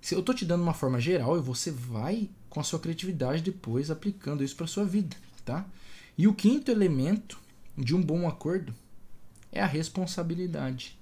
Se 0.00 0.14
eu 0.14 0.20
estou 0.20 0.34
te 0.34 0.44
dando 0.44 0.62
uma 0.62 0.74
forma 0.74 0.98
geral 0.98 1.36
e 1.36 1.42
você 1.42 1.70
vai 1.70 2.30
com 2.48 2.58
a 2.58 2.64
sua 2.64 2.80
criatividade 2.80 3.42
depois 3.42 3.90
aplicando 3.90 4.42
isso 4.42 4.56
para 4.56 4.66
sua 4.66 4.84
vida, 4.84 5.16
tá? 5.44 5.66
E 6.16 6.26
o 6.26 6.34
quinto 6.34 6.70
elemento 6.70 7.38
de 7.76 7.94
um 7.94 8.02
bom 8.02 8.26
acordo 8.26 8.74
é 9.52 9.60
a 9.60 9.66
responsabilidade. 9.66 10.98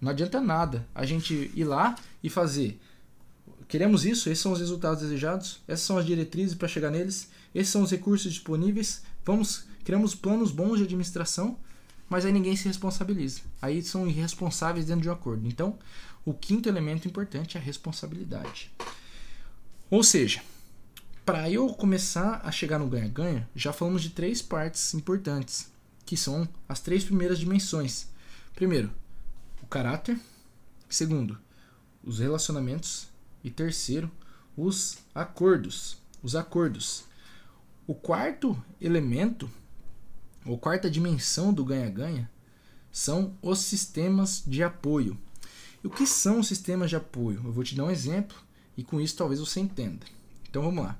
Não 0.00 0.10
adianta 0.10 0.40
nada 0.40 0.86
a 0.94 1.06
gente 1.06 1.50
ir 1.54 1.64
lá 1.64 1.96
e 2.22 2.28
fazer. 2.28 2.80
Queremos 3.68 4.04
isso, 4.04 4.28
esses 4.28 4.42
são 4.42 4.52
os 4.52 4.60
resultados 4.60 5.02
desejados, 5.02 5.60
essas 5.66 5.84
são 5.84 5.98
as 5.98 6.06
diretrizes 6.06 6.54
para 6.54 6.68
chegar 6.68 6.90
neles, 6.90 7.28
esses 7.54 7.72
são 7.72 7.82
os 7.82 7.90
recursos 7.90 8.32
disponíveis. 8.32 9.02
Vamos, 9.24 9.65
criamos 9.86 10.16
planos 10.16 10.50
bons 10.50 10.78
de 10.78 10.82
administração, 10.82 11.56
mas 12.08 12.24
aí 12.24 12.32
ninguém 12.32 12.56
se 12.56 12.66
responsabiliza. 12.66 13.42
Aí 13.62 13.80
são 13.84 14.08
irresponsáveis 14.08 14.84
dentro 14.84 15.02
de 15.02 15.08
um 15.08 15.12
acordo. 15.12 15.46
Então, 15.46 15.78
o 16.24 16.34
quinto 16.34 16.68
elemento 16.68 17.06
importante 17.06 17.56
é 17.56 17.60
a 17.60 17.62
responsabilidade. 17.62 18.72
Ou 19.88 20.02
seja, 20.02 20.42
para 21.24 21.48
eu 21.48 21.68
começar 21.68 22.40
a 22.44 22.50
chegar 22.50 22.80
no 22.80 22.88
ganha-ganha, 22.88 23.48
já 23.54 23.72
falamos 23.72 24.02
de 24.02 24.10
três 24.10 24.42
partes 24.42 24.92
importantes, 24.92 25.70
que 26.04 26.16
são 26.16 26.48
as 26.68 26.80
três 26.80 27.04
primeiras 27.04 27.38
dimensões. 27.38 28.08
Primeiro, 28.56 28.90
o 29.62 29.66
caráter. 29.68 30.18
Segundo, 30.88 31.38
os 32.02 32.18
relacionamentos. 32.18 33.06
E 33.44 33.50
terceiro, 33.52 34.10
os 34.56 34.98
acordos. 35.14 35.98
Os 36.24 36.34
acordos. 36.34 37.04
O 37.86 37.94
quarto 37.94 38.60
elemento, 38.80 39.48
ou 40.46 40.58
quarta 40.58 40.90
dimensão 40.90 41.52
do 41.52 41.64
ganha-ganha, 41.64 42.30
são 42.90 43.36
os 43.42 43.60
sistemas 43.60 44.42
de 44.46 44.62
apoio. 44.62 45.18
E 45.82 45.86
o 45.86 45.90
que 45.90 46.06
são 46.06 46.40
os 46.40 46.48
sistemas 46.48 46.90
de 46.90 46.96
apoio? 46.96 47.42
Eu 47.44 47.52
vou 47.52 47.62
te 47.62 47.74
dar 47.74 47.84
um 47.84 47.90
exemplo 47.90 48.36
e 48.76 48.82
com 48.82 49.00
isso 49.00 49.16
talvez 49.16 49.40
você 49.40 49.60
entenda. 49.60 50.06
Então 50.48 50.62
vamos 50.62 50.84
lá. 50.84 50.96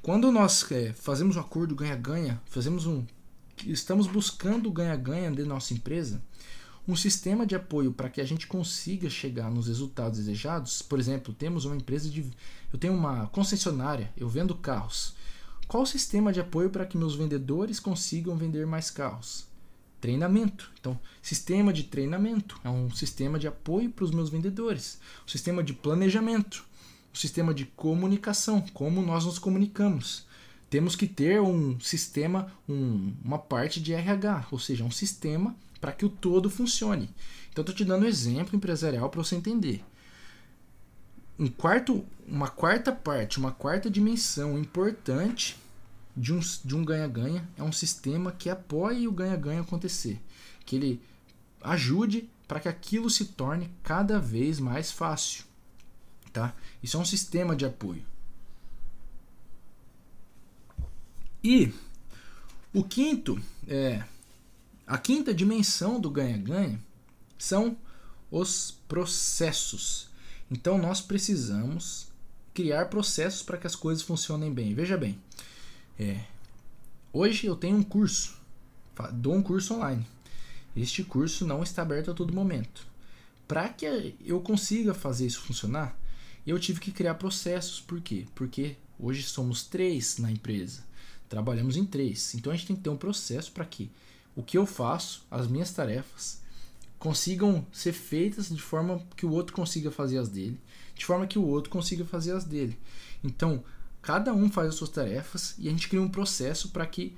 Quando 0.00 0.30
nós 0.32 0.70
é, 0.72 0.92
fazemos 0.92 1.36
um 1.36 1.40
acordo 1.40 1.74
ganha-ganha, 1.74 2.40
fazemos 2.46 2.86
um 2.86 3.04
estamos 3.66 4.06
buscando 4.06 4.70
ganha-ganha 4.70 5.30
de 5.30 5.42
nossa 5.42 5.74
empresa, 5.74 6.22
um 6.86 6.96
sistema 6.96 7.44
de 7.44 7.54
apoio 7.54 7.92
para 7.92 8.08
que 8.08 8.20
a 8.20 8.24
gente 8.24 8.46
consiga 8.46 9.10
chegar 9.10 9.50
nos 9.50 9.66
resultados 9.68 10.18
desejados. 10.18 10.80
Por 10.80 10.98
exemplo, 10.98 11.34
temos 11.34 11.64
uma 11.64 11.76
empresa 11.76 12.08
de 12.08 12.24
eu 12.72 12.78
tenho 12.78 12.94
uma 12.94 13.26
concessionária, 13.26 14.10
eu 14.16 14.28
vendo 14.28 14.54
carros. 14.54 15.14
Qual 15.68 15.82
o 15.82 15.86
sistema 15.86 16.32
de 16.32 16.40
apoio 16.40 16.70
para 16.70 16.86
que 16.86 16.96
meus 16.96 17.14
vendedores 17.14 17.78
consigam 17.78 18.34
vender 18.38 18.66
mais 18.66 18.90
carros? 18.90 19.46
Treinamento. 20.00 20.72
Então, 20.80 20.98
sistema 21.20 21.74
de 21.74 21.84
treinamento 21.84 22.58
é 22.64 22.70
um 22.70 22.90
sistema 22.90 23.38
de 23.38 23.46
apoio 23.46 23.90
para 23.90 24.06
os 24.06 24.10
meus 24.10 24.30
vendedores. 24.30 24.98
Sistema 25.26 25.62
de 25.62 25.74
planejamento, 25.74 26.64
sistema 27.12 27.52
de 27.52 27.66
comunicação, 27.66 28.62
como 28.72 29.02
nós 29.02 29.26
nos 29.26 29.38
comunicamos. 29.38 30.26
Temos 30.70 30.96
que 30.96 31.06
ter 31.06 31.38
um 31.38 31.78
sistema, 31.80 32.50
um, 32.66 33.12
uma 33.22 33.38
parte 33.38 33.78
de 33.78 33.92
RH, 33.92 34.46
ou 34.50 34.58
seja, 34.58 34.84
um 34.84 34.90
sistema 34.90 35.54
para 35.82 35.92
que 35.92 36.06
o 36.06 36.08
todo 36.08 36.48
funcione. 36.48 37.10
Então, 37.50 37.60
estou 37.60 37.74
te 37.74 37.84
dando 37.84 38.04
um 38.04 38.08
exemplo 38.08 38.56
empresarial 38.56 39.10
para 39.10 39.22
você 39.22 39.36
entender. 39.36 39.84
Um 41.38 41.48
quarto, 41.48 42.04
uma 42.26 42.48
quarta 42.48 42.92
parte, 42.92 43.38
uma 43.38 43.52
quarta 43.52 43.88
dimensão 43.88 44.58
importante 44.58 45.56
de 46.16 46.34
um 46.34 46.40
de 46.40 46.74
um 46.74 46.84
ganha-ganha 46.84 47.48
é 47.56 47.62
um 47.62 47.70
sistema 47.70 48.32
que 48.32 48.50
apoie 48.50 49.06
o 49.06 49.12
ganha-ganha 49.12 49.60
acontecer, 49.60 50.20
que 50.66 50.74
ele 50.74 51.00
ajude 51.62 52.28
para 52.48 52.58
que 52.58 52.68
aquilo 52.68 53.08
se 53.08 53.26
torne 53.26 53.70
cada 53.84 54.18
vez 54.18 54.58
mais 54.58 54.90
fácil, 54.90 55.44
tá? 56.32 56.54
Isso 56.82 56.96
é 56.96 57.00
um 57.00 57.04
sistema 57.04 57.54
de 57.54 57.64
apoio. 57.64 58.02
E 61.44 61.72
o 62.74 62.82
quinto 62.82 63.40
é 63.68 64.02
a 64.86 64.98
quinta 64.98 65.32
dimensão 65.32 66.00
do 66.00 66.10
ganha-ganha 66.10 66.80
são 67.38 67.76
os 68.30 68.72
processos. 68.88 70.07
Então 70.50 70.78
nós 70.78 71.00
precisamos 71.00 72.08
criar 72.54 72.86
processos 72.86 73.42
para 73.42 73.58
que 73.58 73.66
as 73.66 73.76
coisas 73.76 74.02
funcionem 74.02 74.52
bem. 74.52 74.74
Veja 74.74 74.96
bem, 74.96 75.18
é, 75.98 76.24
hoje 77.12 77.46
eu 77.46 77.54
tenho 77.54 77.76
um 77.76 77.82
curso, 77.82 78.36
dou 79.12 79.34
um 79.34 79.42
curso 79.42 79.74
online. 79.74 80.06
Este 80.76 81.02
curso 81.02 81.46
não 81.46 81.62
está 81.62 81.82
aberto 81.82 82.10
a 82.10 82.14
todo 82.14 82.32
momento. 82.32 82.86
Para 83.46 83.68
que 83.68 84.14
eu 84.24 84.40
consiga 84.40 84.94
fazer 84.94 85.26
isso 85.26 85.40
funcionar, 85.40 85.98
eu 86.46 86.58
tive 86.58 86.80
que 86.80 86.92
criar 86.92 87.14
processos. 87.14 87.80
Por 87.80 88.00
quê? 88.00 88.26
Porque 88.34 88.76
hoje 88.98 89.22
somos 89.22 89.62
três 89.64 90.18
na 90.18 90.30
empresa, 90.30 90.82
trabalhamos 91.28 91.76
em 91.76 91.84
três. 91.84 92.34
Então 92.34 92.52
a 92.52 92.56
gente 92.56 92.68
tem 92.68 92.76
que 92.76 92.82
ter 92.82 92.90
um 92.90 92.96
processo 92.96 93.52
para 93.52 93.64
que 93.64 93.90
o 94.36 94.42
que 94.42 94.56
eu 94.56 94.66
faço, 94.66 95.26
as 95.30 95.46
minhas 95.48 95.72
tarefas, 95.72 96.40
consigam 96.98 97.64
ser 97.72 97.92
feitas 97.92 98.48
de 98.48 98.60
forma 98.60 99.00
que 99.16 99.24
o 99.24 99.30
outro 99.30 99.54
consiga 99.54 99.90
fazer 99.90 100.18
as 100.18 100.28
dele, 100.28 100.60
de 100.94 101.04
forma 101.04 101.26
que 101.26 101.38
o 101.38 101.46
outro 101.46 101.70
consiga 101.70 102.04
fazer 102.04 102.32
as 102.32 102.44
dele. 102.44 102.78
Então, 103.22 103.62
cada 104.02 104.32
um 104.32 104.50
faz 104.50 104.68
as 104.68 104.74
suas 104.74 104.90
tarefas 104.90 105.54
e 105.58 105.68
a 105.68 105.70
gente 105.70 105.88
cria 105.88 106.02
um 106.02 106.08
processo 106.08 106.70
para 106.70 106.86
que 106.86 107.16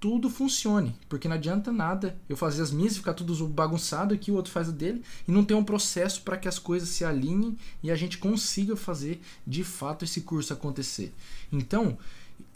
tudo 0.00 0.30
funcione, 0.30 0.94
porque 1.08 1.26
não 1.26 1.34
adianta 1.34 1.72
nada 1.72 2.16
eu 2.28 2.36
fazer 2.36 2.62
as 2.62 2.70
minhas 2.70 2.92
e 2.92 2.98
ficar 2.98 3.14
tudo 3.14 3.48
bagunçado 3.48 4.14
aqui, 4.14 4.30
o 4.30 4.34
outro 4.34 4.52
faz 4.52 4.68
a 4.68 4.72
dele 4.72 5.02
e 5.26 5.32
não 5.32 5.44
ter 5.44 5.54
um 5.54 5.64
processo 5.64 6.22
para 6.22 6.36
que 6.36 6.46
as 6.46 6.58
coisas 6.58 6.88
se 6.88 7.04
alinhem 7.04 7.58
e 7.82 7.90
a 7.90 7.96
gente 7.96 8.18
consiga 8.18 8.76
fazer 8.76 9.20
de 9.44 9.64
fato 9.64 10.04
esse 10.04 10.20
curso 10.20 10.52
acontecer. 10.52 11.12
Então, 11.50 11.98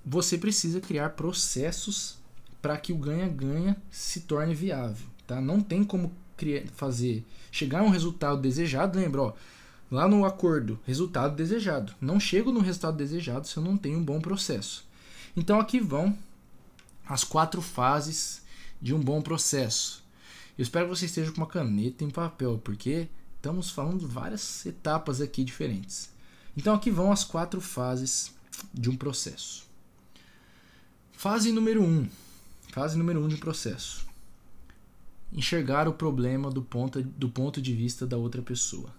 você 0.05 0.39
precisa 0.39 0.81
criar 0.81 1.11
processos 1.11 2.17
para 2.61 2.77
que 2.77 2.93
o 2.93 2.97
ganha-ganha 2.97 3.77
se 3.91 4.21
torne 4.21 4.55
viável, 4.55 5.07
tá? 5.27 5.41
Não 5.41 5.61
tem 5.61 5.83
como 5.83 6.13
fazer 6.75 7.25
chegar 7.51 7.81
a 7.81 7.85
um 7.85 7.91
resultado 7.91 8.41
desejado, 8.41 8.99
lembra, 8.99 9.23
ó, 9.23 9.33
lá 9.91 10.09
no 10.09 10.25
acordo, 10.25 10.81
resultado 10.87 11.37
desejado. 11.37 11.95
Não 12.01 12.19
chego 12.19 12.51
no 12.51 12.61
resultado 12.61 12.97
desejado 12.97 13.47
se 13.47 13.57
eu 13.57 13.63
não 13.63 13.77
tenho 13.77 13.99
um 13.99 14.05
bom 14.05 14.21
processo. 14.21 14.85
Então 15.37 15.61
aqui 15.61 15.79
vão 15.79 16.17
as 17.07 17.23
quatro 17.23 17.61
fases 17.61 18.43
de 18.81 18.95
um 18.95 19.01
bom 19.01 19.21
processo. 19.21 20.03
Eu 20.57 20.63
espero 20.63 20.87
que 20.89 20.97
você 20.97 21.07
esteja 21.07 21.31
com 21.31 21.39
uma 21.39 21.47
caneta 21.47 22.05
em 22.05 22.11
papel, 22.11 22.61
porque 22.63 23.09
estamos 23.37 23.71
falando 23.71 24.01
de 24.01 24.07
várias 24.07 24.65
etapas 24.65 25.21
aqui 25.21 25.45
diferentes. 25.45 26.11
Então 26.57 26.75
aqui 26.75 26.91
vão 26.91 27.13
as 27.13 27.25
quatro 27.25 27.61
fases 27.61 28.33
de 28.73 28.89
um 28.89 28.97
processo. 28.97 29.65
Fase 31.13 31.53
número 31.53 31.83
1. 31.83 31.87
Um, 31.87 32.09
fase 32.71 32.97
número 32.97 33.21
1 33.21 33.25
um 33.25 33.29
de 33.29 33.35
um 33.35 33.39
processo 33.39 34.12
enxergar 35.33 35.89
o 35.89 35.93
problema 35.93 36.51
do 36.51 36.63
ponto, 36.63 37.03
do 37.03 37.29
ponto 37.29 37.61
de 37.61 37.73
vista 37.73 38.07
da 38.07 38.17
outra 38.17 38.43
pessoa. 38.43 38.91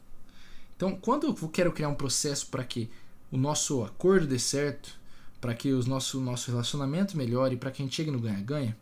Então, 0.76 0.96
quando 0.96 1.28
eu 1.28 1.50
quero 1.50 1.72
criar 1.72 1.90
um 1.90 1.96
processo 1.96 2.48
para 2.48 2.64
que 2.64 2.90
o 3.32 3.38
nosso 3.38 3.84
acordo 3.84 4.28
dê 4.28 4.40
certo, 4.40 4.98
para 5.40 5.54
que 5.54 5.72
o 5.72 5.84
nosso, 5.86 6.20
nosso 6.20 6.52
relacionamento 6.52 7.18
melhore, 7.18 7.58
para 7.58 7.72
que 7.72 7.82
a 7.82 7.86
gente 7.86 7.96
chegue 7.96 8.12
no 8.12 8.20
ganha-ganha, 8.20 8.76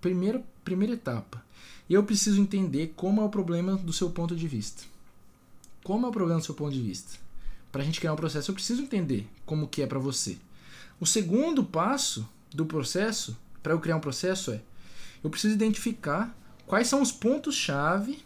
primeira, 0.00 0.42
primeira 0.64 0.94
etapa, 0.94 1.44
eu 1.88 2.02
preciso 2.04 2.40
entender 2.40 2.92
como 2.96 3.20
é 3.20 3.24
o 3.24 3.28
problema 3.28 3.76
do 3.76 3.92
seu 3.92 4.10
ponto 4.10 4.34
de 4.34 4.48
vista. 4.48 4.82
Como 5.84 6.06
é 6.06 6.08
o 6.08 6.12
problema 6.12 6.40
do 6.40 6.44
seu 6.44 6.54
ponto 6.54 6.72
de 6.72 6.80
vista? 6.80 7.18
Para 7.72 7.82
a 7.82 7.84
gente 7.84 8.00
criar 8.00 8.12
um 8.12 8.16
processo, 8.16 8.50
eu 8.50 8.54
preciso 8.54 8.82
entender 8.82 9.28
como 9.46 9.68
que 9.68 9.82
é 9.82 9.86
para 9.86 9.98
você. 9.98 10.38
O 10.98 11.06
segundo 11.06 11.64
passo 11.64 12.28
do 12.54 12.66
processo, 12.66 13.36
para 13.62 13.72
eu 13.72 13.80
criar 13.80 13.96
um 13.96 14.00
processo, 14.00 14.50
é 14.52 14.60
eu 15.22 15.30
preciso 15.30 15.54
identificar 15.54 16.36
quais 16.70 16.86
são 16.86 17.02
os 17.02 17.10
pontos-chave, 17.10 18.22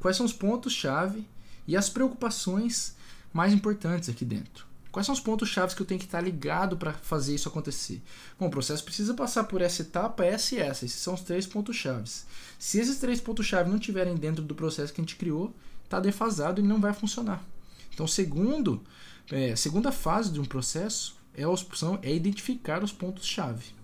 quais 0.00 0.16
são 0.16 0.26
os 0.26 0.32
pontos-chave 0.32 1.24
e 1.68 1.76
as 1.76 1.88
preocupações 1.88 2.96
mais 3.32 3.52
importantes 3.52 4.08
aqui 4.08 4.24
dentro. 4.24 4.66
Quais 4.90 5.06
são 5.06 5.12
os 5.12 5.20
pontos-chave 5.20 5.72
que 5.76 5.82
eu 5.82 5.86
tenho 5.86 6.00
que 6.00 6.06
estar 6.06 6.20
ligado 6.20 6.76
para 6.76 6.94
fazer 6.94 7.36
isso 7.36 7.48
acontecer? 7.48 8.02
Bom, 8.40 8.48
o 8.48 8.50
processo 8.50 8.82
precisa 8.82 9.14
passar 9.14 9.44
por 9.44 9.62
essa 9.62 9.82
etapa, 9.82 10.24
essa 10.24 10.56
e 10.56 10.58
essa. 10.58 10.84
Esses 10.84 11.00
são 11.00 11.14
os 11.14 11.20
três 11.20 11.46
pontos-chave. 11.46 12.10
Se 12.58 12.80
esses 12.80 12.98
três 12.98 13.20
pontos-chave 13.20 13.70
não 13.70 13.76
estiverem 13.76 14.16
dentro 14.16 14.42
do 14.42 14.54
processo 14.56 14.92
que 14.92 15.00
a 15.00 15.04
gente 15.04 15.14
criou, 15.14 15.54
está 15.84 16.00
defasado 16.00 16.60
e 16.60 16.64
não 16.64 16.80
vai 16.80 16.92
funcionar. 16.92 17.40
Então, 17.94 18.08
segundo, 18.08 18.82
é, 19.30 19.54
segunda 19.54 19.92
fase 19.92 20.32
de 20.32 20.40
um 20.40 20.44
processo 20.44 21.14
é 21.36 21.44
a 21.44 21.48
opção 21.48 22.00
é 22.02 22.12
identificar 22.12 22.82
os 22.82 22.90
pontos-chave 22.90 23.76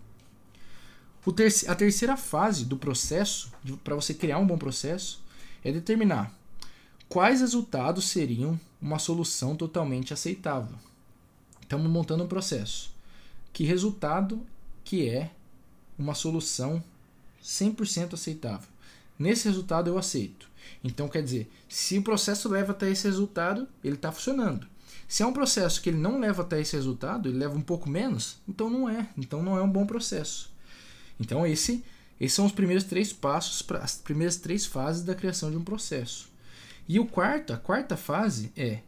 a 1.69 1.75
terceira 1.75 2.17
fase 2.17 2.65
do 2.65 2.77
processo, 2.77 3.53
para 3.85 3.95
você 3.95 4.13
criar 4.13 4.39
um 4.39 4.47
bom 4.47 4.59
processo, 4.59 5.23
é 5.65 5.71
determinar 5.71 6.35
quais 7.09 7.41
resultados 7.41 8.07
seriam 8.07 8.59
uma 8.81 8.99
solução 8.99 9.55
totalmente 9.55 10.13
aceitável. 10.13 10.77
Estamos 11.61 11.91
montando 11.91 12.25
um 12.25 12.29
processo. 12.29 12.93
Que 13.53 13.65
resultado 13.65 14.45
que 14.85 15.09
é 15.09 15.31
uma 15.99 16.15
solução 16.15 16.83
100% 17.43 18.15
aceitável? 18.15 18.69
Nesse 19.19 19.47
resultado 19.47 19.89
eu 19.89 19.99
aceito. 19.99 20.51
Então 20.83 21.09
quer 21.09 21.23
dizer, 21.23 21.51
se 21.69 21.99
o 21.99 22.03
processo 22.03 22.49
leva 22.49 22.73
até 22.73 22.91
esse 22.91 23.07
resultado, 23.07 23.69
ele 23.85 23.95
está 23.95 24.11
funcionando. 24.11 24.67
Se 25.07 25.23
é 25.23 25.27
um 25.27 25.33
processo 25.33 25.81
que 25.81 25.91
ele 25.91 25.99
não 25.99 26.19
leva 26.19 26.43
até 26.43 26.61
esse 26.61 26.75
resultado, 26.75 27.29
ele 27.29 27.39
leva 27.39 27.55
um 27.55 27.63
pouco 27.63 27.89
menos, 27.89 28.39
então 28.49 28.69
não 28.69 28.89
é. 28.89 29.09
Então 29.17 29.43
não 29.43 29.57
é 29.57 29.63
um 29.63 29.71
bom 29.71 29.87
processo. 29.87 30.52
Então 31.23 31.47
esse, 31.47 31.85
esses 32.21 32.35
são 32.35 32.45
os 32.45 32.53
primeiros 32.53 32.85
três 32.85 33.13
passos, 33.13 33.65
as 33.81 33.95
primeiras 33.95 34.37
três 34.37 34.67
fases 34.67 35.05
da 35.05 35.15
criação 35.15 35.51
de 35.51 35.57
um 35.57 35.65
processo. 35.65 36.29
E 36.89 36.99
o 36.99 37.07
quarto, 37.07 37.53
a 37.53 37.57
quarta 37.57 37.97
fase 37.97 38.53
é 38.57 38.81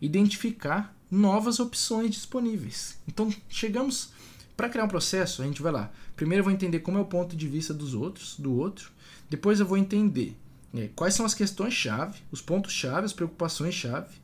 identificar 0.00 0.94
novas 1.08 1.60
opções 1.60 2.10
disponíveis. 2.10 2.98
Então 3.06 3.32
chegamos 3.48 4.10
para 4.56 4.68
criar 4.68 4.84
um 4.84 4.88
processo, 4.88 5.42
a 5.42 5.46
gente 5.46 5.62
vai 5.62 5.70
lá. 5.70 5.92
Primeiro 6.16 6.40
eu 6.40 6.44
vou 6.44 6.52
entender 6.52 6.80
como 6.80 6.98
é 6.98 7.00
o 7.00 7.06
ponto 7.06 7.36
de 7.36 7.46
vista 7.46 7.72
dos 7.72 7.94
outros, 7.94 8.36
do 8.36 8.52
outro. 8.58 8.90
Depois 9.30 9.60
eu 9.60 9.66
vou 9.66 9.78
entender 9.78 10.36
né, 10.72 10.90
quais 10.96 11.14
são 11.14 11.24
as 11.24 11.34
questões-chave, 11.34 12.18
os 12.32 12.42
pontos-chave, 12.42 13.06
as 13.06 13.12
preocupações-chave. 13.12 14.16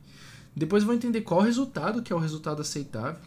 Depois 0.55 0.83
eu 0.83 0.87
vou 0.87 0.95
entender 0.95 1.21
qual 1.21 1.39
o 1.39 1.43
resultado 1.43 2.03
que 2.03 2.11
é 2.11 2.15
o 2.15 2.19
resultado 2.19 2.61
aceitável. 2.61 3.21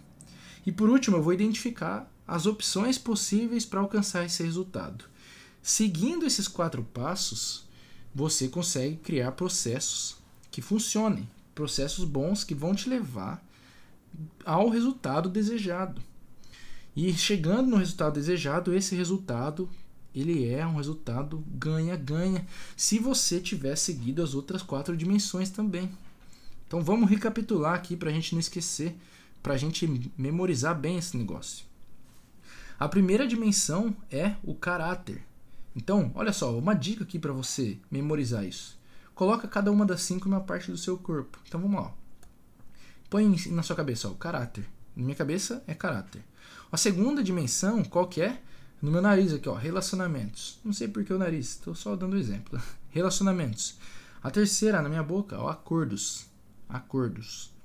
E 0.66 0.72
por 0.72 0.90
último, 0.90 1.16
eu 1.16 1.22
vou 1.22 1.32
identificar 1.32 2.12
as 2.26 2.46
opções 2.46 2.98
possíveis 2.98 3.64
para 3.64 3.80
alcançar 3.80 4.24
esse 4.24 4.42
resultado. 4.42 5.04
Seguindo 5.62 6.26
esses 6.26 6.48
quatro 6.48 6.82
passos, 6.82 7.66
você 8.14 8.48
consegue 8.48 8.96
criar 8.96 9.32
processos 9.32 10.16
que 10.50 10.62
funcionem, 10.62 11.28
processos 11.54 12.04
bons 12.04 12.44
que 12.44 12.54
vão 12.54 12.74
te 12.74 12.88
levar 12.88 13.44
ao 14.44 14.68
resultado 14.68 15.28
desejado. 15.28 16.00
E 16.94 17.12
chegando 17.12 17.68
no 17.68 17.76
resultado 17.76 18.14
desejado, 18.14 18.74
esse 18.74 18.94
resultado 18.94 19.68
ele 20.14 20.48
é 20.48 20.66
um 20.66 20.76
resultado 20.76 21.44
ganha-ganha, 21.46 22.46
se 22.74 22.98
você 22.98 23.38
tiver 23.38 23.76
seguido 23.76 24.22
as 24.22 24.32
outras 24.32 24.62
quatro 24.62 24.96
dimensões 24.96 25.50
também. 25.50 25.90
Então 26.66 26.82
vamos 26.82 27.10
recapitular 27.10 27.74
aqui 27.74 27.94
para 27.94 28.08
a 28.08 28.12
gente 28.12 28.32
não 28.32 28.40
esquecer, 28.40 28.96
para 29.42 29.52
a 29.52 29.58
gente 29.58 30.10
memorizar 30.16 30.74
bem 30.74 30.96
esse 30.96 31.18
negócio. 31.18 31.66
A 32.78 32.88
primeira 32.88 33.26
dimensão 33.26 33.96
é 34.10 34.34
o 34.44 34.54
caráter. 34.54 35.24
Então, 35.74 36.10
olha 36.14 36.32
só, 36.32 36.56
uma 36.58 36.74
dica 36.74 37.04
aqui 37.04 37.18
para 37.18 37.32
você 37.32 37.78
memorizar 37.90 38.44
isso. 38.44 38.78
Coloca 39.14 39.48
cada 39.48 39.72
uma 39.72 39.86
das 39.86 40.02
cinco 40.02 40.28
numa 40.28 40.42
parte 40.42 40.70
do 40.70 40.76
seu 40.76 40.98
corpo. 40.98 41.38
Então 41.48 41.58
vamos 41.58 41.80
lá. 41.80 41.94
Põe 43.08 43.34
na 43.50 43.62
sua 43.62 43.74
cabeça 43.74 44.08
ó, 44.08 44.10
o 44.10 44.16
caráter. 44.16 44.68
Na 44.94 45.04
minha 45.04 45.16
cabeça 45.16 45.64
é 45.66 45.74
caráter. 45.74 46.22
A 46.70 46.76
segunda 46.76 47.22
dimensão, 47.22 47.82
qual 47.82 48.08
que 48.08 48.20
é? 48.20 48.42
No 48.82 48.90
meu 48.90 49.00
nariz 49.00 49.32
aqui, 49.32 49.48
ó, 49.48 49.54
relacionamentos. 49.54 50.58
Não 50.62 50.72
sei 50.72 50.86
por 50.86 51.02
que 51.02 51.14
o 51.14 51.18
nariz, 51.18 51.52
estou 51.52 51.74
só 51.74 51.96
dando 51.96 52.18
exemplo. 52.18 52.60
Relacionamentos. 52.90 53.78
A 54.22 54.30
terceira, 54.30 54.82
na 54.82 54.88
minha 54.88 55.02
boca, 55.02 55.38
ó, 55.38 55.48
acordos. 55.48 56.26
Acordos. 56.68 57.55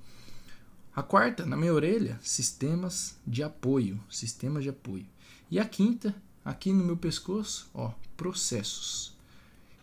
A 0.94 1.02
quarta, 1.02 1.46
na 1.46 1.56
minha 1.56 1.72
orelha, 1.72 2.20
sistemas 2.22 3.16
de 3.26 3.42
apoio. 3.42 3.98
Sistemas 4.10 4.62
de 4.62 4.68
apoio. 4.68 5.06
E 5.50 5.58
a 5.58 5.64
quinta, 5.64 6.14
aqui 6.44 6.70
no 6.70 6.84
meu 6.84 6.98
pescoço, 6.98 7.70
ó, 7.72 7.92
processos. 8.14 9.16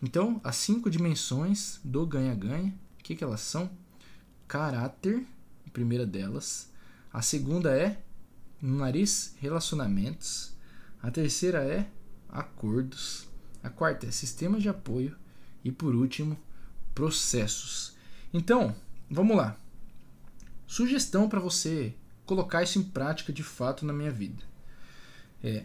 Então, 0.04 0.40
as 0.44 0.56
cinco 0.56 0.88
dimensões 0.88 1.80
do 1.84 2.06
ganha-ganha, 2.06 2.76
o 3.00 3.04
que, 3.04 3.16
que 3.16 3.24
elas 3.24 3.42
são? 3.42 3.72
Caráter, 4.48 5.26
a 5.66 5.70
primeira 5.72 6.06
delas. 6.06 6.70
A 7.12 7.24
segunda 7.24 7.76
é, 7.76 8.00
no 8.62 8.78
nariz, 8.78 9.34
relacionamentos. 9.40 10.54
A 11.02 11.10
terceira 11.10 11.64
é 11.64 11.90
acordos. 12.30 13.28
A 13.64 13.70
quarta 13.70 14.06
é 14.06 14.12
sistemas 14.12 14.62
de 14.62 14.70
apoio. 14.70 15.18
E 15.64 15.72
por 15.72 15.96
último, 15.96 16.38
processos. 16.94 17.98
Então, 18.32 18.76
vamos 19.10 19.36
lá. 19.36 19.58
Sugestão 20.70 21.28
para 21.28 21.40
você 21.40 21.96
colocar 22.28 22.62
isso 22.62 22.78
em 22.78 22.84
prática 22.84 23.34
de 23.34 23.42
fato 23.42 23.84
na 23.84 23.92
minha 23.92 24.12
vida. 24.12 24.44
É, 25.44 25.64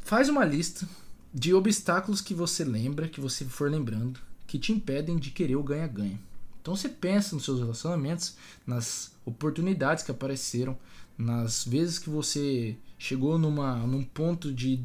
faz 0.00 0.30
uma 0.30 0.42
lista 0.42 0.88
de 1.34 1.52
obstáculos 1.52 2.22
que 2.22 2.32
você 2.32 2.64
lembra, 2.64 3.10
que 3.10 3.20
você 3.20 3.44
for 3.44 3.70
lembrando, 3.70 4.20
que 4.46 4.58
te 4.58 4.72
impedem 4.72 5.18
de 5.18 5.30
querer 5.30 5.56
o 5.56 5.62
ganha-ganha. 5.62 6.18
Então 6.62 6.74
você 6.74 6.88
pensa 6.88 7.34
nos 7.34 7.44
seus 7.44 7.60
relacionamentos, 7.60 8.38
nas 8.66 9.12
oportunidades 9.26 10.02
que 10.02 10.10
apareceram, 10.10 10.74
nas 11.18 11.62
vezes 11.66 11.98
que 11.98 12.08
você 12.08 12.74
chegou 12.98 13.38
numa, 13.38 13.86
num 13.86 14.02
ponto 14.02 14.50
de 14.50 14.82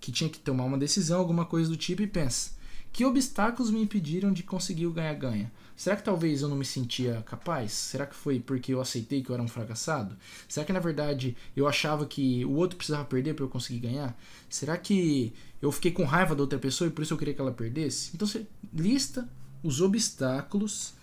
que 0.00 0.10
tinha 0.10 0.28
que 0.28 0.40
tomar 0.40 0.64
uma 0.64 0.76
decisão, 0.76 1.20
alguma 1.20 1.46
coisa 1.46 1.70
do 1.70 1.76
tipo, 1.76 2.02
e 2.02 2.08
pensa: 2.08 2.50
que 2.94 3.04
obstáculos 3.04 3.72
me 3.72 3.82
impediram 3.82 4.32
de 4.32 4.44
conseguir 4.44 4.86
o 4.86 4.92
ganha-ganha? 4.92 5.50
Será 5.74 5.96
que 5.96 6.04
talvez 6.04 6.42
eu 6.42 6.48
não 6.48 6.56
me 6.56 6.64
sentia 6.64 7.24
capaz? 7.26 7.72
Será 7.72 8.06
que 8.06 8.14
foi 8.14 8.38
porque 8.38 8.72
eu 8.72 8.80
aceitei 8.80 9.20
que 9.20 9.30
eu 9.30 9.34
era 9.34 9.42
um 9.42 9.48
fracassado? 9.48 10.16
Será 10.48 10.64
que 10.64 10.72
na 10.72 10.78
verdade 10.78 11.36
eu 11.56 11.66
achava 11.66 12.06
que 12.06 12.44
o 12.44 12.52
outro 12.52 12.76
precisava 12.76 13.04
perder 13.04 13.34
para 13.34 13.44
eu 13.44 13.48
conseguir 13.48 13.80
ganhar? 13.80 14.16
Será 14.48 14.78
que 14.78 15.32
eu 15.60 15.72
fiquei 15.72 15.90
com 15.90 16.04
raiva 16.04 16.36
da 16.36 16.42
outra 16.42 16.56
pessoa 16.56 16.86
e 16.86 16.90
por 16.92 17.02
isso 17.02 17.12
eu 17.12 17.18
queria 17.18 17.34
que 17.34 17.40
ela 17.40 17.50
perdesse? 17.50 18.12
Então 18.14 18.28
você 18.28 18.46
lista 18.72 19.28
os 19.60 19.80
obstáculos 19.80 20.94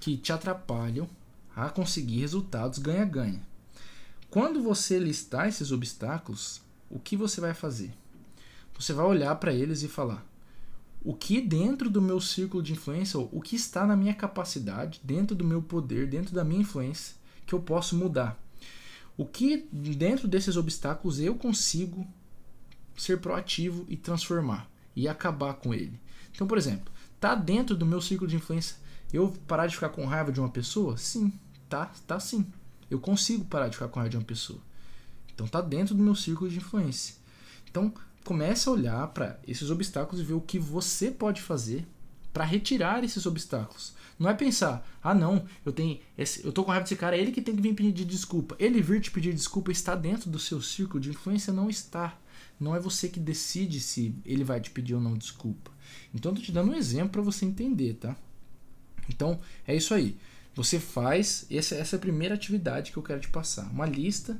que 0.00 0.16
te 0.16 0.32
atrapalham 0.32 1.08
a 1.54 1.70
conseguir 1.70 2.22
resultados 2.22 2.80
ganha-ganha. 2.80 3.40
Quando 4.28 4.60
você 4.60 4.98
listar 4.98 5.46
esses 5.46 5.70
obstáculos, 5.70 6.60
o 6.90 6.98
que 6.98 7.16
você 7.16 7.40
vai 7.40 7.54
fazer? 7.54 7.92
Você 8.76 8.92
vai 8.92 9.06
olhar 9.06 9.36
para 9.36 9.52
eles 9.52 9.84
e 9.84 9.88
falar: 9.88 10.26
o 11.06 11.14
que 11.14 11.40
dentro 11.40 11.88
do 11.88 12.02
meu 12.02 12.20
círculo 12.20 12.60
de 12.60 12.72
influência, 12.72 13.20
o 13.20 13.40
que 13.40 13.54
está 13.54 13.86
na 13.86 13.94
minha 13.94 14.12
capacidade, 14.12 15.00
dentro 15.04 15.36
do 15.36 15.44
meu 15.44 15.62
poder, 15.62 16.08
dentro 16.08 16.34
da 16.34 16.42
minha 16.42 16.62
influência, 16.62 17.14
que 17.46 17.54
eu 17.54 17.60
posso 17.60 17.94
mudar. 17.96 18.36
O 19.16 19.24
que 19.24 19.68
dentro 19.70 20.26
desses 20.26 20.56
obstáculos 20.56 21.20
eu 21.20 21.36
consigo 21.36 22.04
ser 22.96 23.20
proativo 23.20 23.86
e 23.88 23.96
transformar 23.96 24.68
e 24.96 25.06
acabar 25.06 25.54
com 25.54 25.72
ele. 25.72 26.00
Então, 26.32 26.44
por 26.44 26.58
exemplo, 26.58 26.92
tá 27.20 27.36
dentro 27.36 27.76
do 27.76 27.86
meu 27.86 28.00
círculo 28.00 28.28
de 28.28 28.34
influência 28.34 28.74
eu 29.12 29.32
parar 29.46 29.68
de 29.68 29.76
ficar 29.76 29.90
com 29.90 30.04
raiva 30.06 30.32
de 30.32 30.40
uma 30.40 30.48
pessoa? 30.48 30.96
Sim, 30.96 31.32
tá, 31.68 31.86
tá 32.04 32.18
sim. 32.18 32.44
Eu 32.90 32.98
consigo 32.98 33.44
parar 33.44 33.68
de 33.68 33.76
ficar 33.76 33.86
com 33.86 34.00
raiva 34.00 34.10
de 34.10 34.16
uma 34.16 34.24
pessoa. 34.24 34.58
Então 35.32 35.46
tá 35.46 35.60
dentro 35.60 35.94
do 35.94 36.02
meu 36.02 36.16
círculo 36.16 36.50
de 36.50 36.56
influência. 36.56 37.14
Então, 37.70 37.94
comece 38.26 38.68
a 38.68 38.72
olhar 38.72 39.06
para 39.08 39.38
esses 39.46 39.70
obstáculos 39.70 40.20
e 40.20 40.24
ver 40.24 40.34
o 40.34 40.40
que 40.40 40.58
você 40.58 41.12
pode 41.12 41.40
fazer 41.40 41.86
para 42.32 42.44
retirar 42.44 43.04
esses 43.04 43.24
obstáculos. 43.24 43.94
Não 44.18 44.28
é 44.28 44.34
pensar, 44.34 44.86
ah 45.00 45.14
não, 45.14 45.46
eu 45.64 45.72
tenho, 45.72 46.00
esse, 46.18 46.44
eu 46.44 46.50
tô 46.50 46.64
com 46.64 46.72
raiva 46.72 46.82
desse 46.82 46.96
cara, 46.96 47.16
é 47.16 47.20
ele 47.20 47.30
que 47.30 47.40
tem 47.40 47.54
que 47.54 47.62
vir 47.62 47.74
pedir 47.74 48.04
desculpa. 48.04 48.56
Ele 48.58 48.82
vir 48.82 49.00
te 49.00 49.12
pedir 49.12 49.32
desculpa 49.32 49.70
está 49.70 49.94
dentro 49.94 50.28
do 50.28 50.40
seu 50.40 50.60
círculo 50.60 51.00
de 51.00 51.10
influência, 51.10 51.52
não 51.52 51.70
está. 51.70 52.18
Não 52.58 52.74
é 52.74 52.80
você 52.80 53.08
que 53.08 53.20
decide 53.20 53.78
se 53.78 54.12
ele 54.24 54.42
vai 54.42 54.60
te 54.60 54.70
pedir 54.70 54.94
ou 54.94 55.00
não 55.00 55.16
desculpa. 55.16 55.70
Então 56.12 56.32
eu 56.32 56.36
tô 56.36 56.42
te 56.42 56.50
dando 56.50 56.72
um 56.72 56.74
exemplo 56.74 57.10
para 57.10 57.22
você 57.22 57.44
entender, 57.44 57.94
tá? 57.94 58.16
Então 59.08 59.38
é 59.66 59.76
isso 59.76 59.94
aí. 59.94 60.16
Você 60.56 60.80
faz 60.80 61.46
essa, 61.48 61.76
essa 61.76 61.94
é 61.94 61.98
a 61.98 62.00
primeira 62.00 62.34
atividade 62.34 62.90
que 62.90 62.96
eu 62.96 63.02
quero 63.02 63.20
te 63.20 63.28
passar, 63.28 63.70
uma 63.70 63.86
lista 63.86 64.36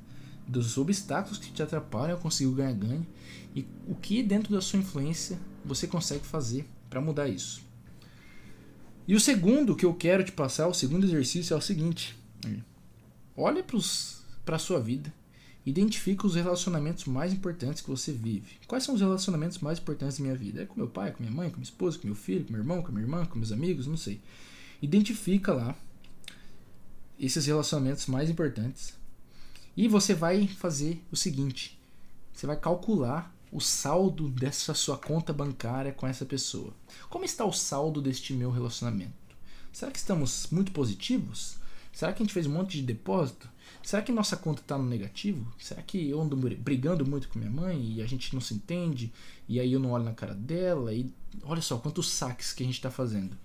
dos 0.47 0.79
obstáculos 0.79 1.39
que 1.39 1.51
te 1.51 1.63
atrapalham 1.63 2.17
a 2.17 2.21
conseguir 2.21 2.51
o 2.51 2.55
ganha-ganha 2.55 3.07
e 3.55 3.67
o 3.87 3.95
que 3.95 4.23
dentro 4.23 4.55
da 4.55 4.61
sua 4.61 4.79
influência 4.79 5.39
você 5.65 5.87
consegue 5.87 6.25
fazer 6.25 6.67
para 6.89 7.01
mudar 7.01 7.29
isso. 7.29 7.63
E 9.09 9.15
o 9.15 9.21
segundo 9.21 9.77
que 9.77 9.85
eu 9.85 9.95
quero 9.95 10.25
te 10.25 10.33
passar, 10.33 10.67
o 10.67 10.75
segundo 10.75 11.05
exercício 11.05 11.55
é 11.55 11.57
o 11.57 11.61
seguinte: 11.61 12.17
olhe 13.37 13.65
para 14.45 14.57
a 14.57 14.59
sua 14.59 14.81
vida, 14.81 15.13
identifique 15.65 16.27
os 16.27 16.35
relacionamentos 16.35 17.05
mais 17.05 17.33
importantes 17.33 17.83
que 17.83 17.91
você 17.91 18.13
vive. 18.13 18.59
Quais 18.67 18.85
são 18.85 18.95
os 18.95 19.01
relacionamentos 19.01 19.59
mais 19.59 19.79
importantes 19.79 20.19
da 20.19 20.23
minha 20.23 20.37
vida? 20.37 20.63
É 20.63 20.67
com 20.67 20.77
meu 20.77 20.89
pai, 20.89 21.13
com 21.13 21.23
minha 21.23 21.35
mãe, 21.35 21.51
com 21.51 21.57
minha 21.57 21.65
esposa, 21.65 21.99
com 21.99 22.07
meu 22.07 22.17
filho, 22.17 22.45
com 22.45 22.53
meu 22.53 22.61
irmão, 22.61 22.83
com 22.83 22.93
minha 22.93 23.05
irmã, 23.05 23.25
com 23.25 23.39
meus 23.39 23.53
amigos, 23.53 23.87
não 23.87 23.97
sei. 23.97 24.21
Identifica 24.83 25.53
lá 25.53 25.75
esses 27.19 27.47
relacionamentos 27.47 28.07
mais 28.07 28.29
importantes 28.29 28.95
e 29.77 29.89
você 29.89 30.15
vai 30.15 30.47
fazer 30.49 31.05
o 31.12 31.17
seguinte: 31.17 31.79
você 32.33 32.47
vai 32.47 32.57
calcular 32.57 33.35
o 33.53 33.61
saldo 33.61 34.29
dessa 34.29 34.75
sua 34.75 34.97
conta 34.97 35.33
bancária 35.33 35.93
com 35.93 36.07
essa 36.07 36.25
pessoa. 36.25 36.73
Como 37.09 37.25
está 37.25 37.45
o 37.45 37.53
saldo 37.53 38.01
deste 38.01 38.33
meu 38.33 38.51
relacionamento? 38.51 39.12
Será 39.73 39.91
que 39.91 39.99
estamos 39.99 40.49
muito 40.51 40.73
positivos? 40.73 41.57
Será 41.93 42.12
que 42.12 42.23
a 42.23 42.25
gente 42.25 42.35
fez 42.35 42.47
um 42.47 42.53
monte 42.53 42.79
de 42.79 42.83
depósito? 42.83 43.49
Será 43.83 44.03
que 44.03 44.12
nossa 44.12 44.37
conta 44.37 44.61
está 44.61 44.77
no 44.77 44.85
negativo? 44.85 45.51
Será 45.59 45.83
que 45.83 46.11
eu 46.11 46.21
ando 46.21 46.37
brigando 46.37 47.07
muito 47.07 47.29
com 47.29 47.39
minha 47.39 47.51
mãe 47.51 47.95
e 47.95 48.03
a 48.03 48.07
gente 48.07 48.35
não 48.35 48.41
se 48.41 48.55
entende? 48.55 49.12
E 49.49 49.61
aí 49.61 49.73
eu 49.73 49.81
não 49.81 49.93
olho 49.93 50.05
na 50.05 50.12
cara 50.12 50.35
dela? 50.35 50.93
E 50.93 51.11
olha 51.43 51.62
só 51.62 51.79
quantos 51.79 52.11
saques 52.11 52.53
que 52.53 52.62
a 52.62 52.67
gente 52.67 52.77
está 52.77 52.91
fazendo 52.91 53.37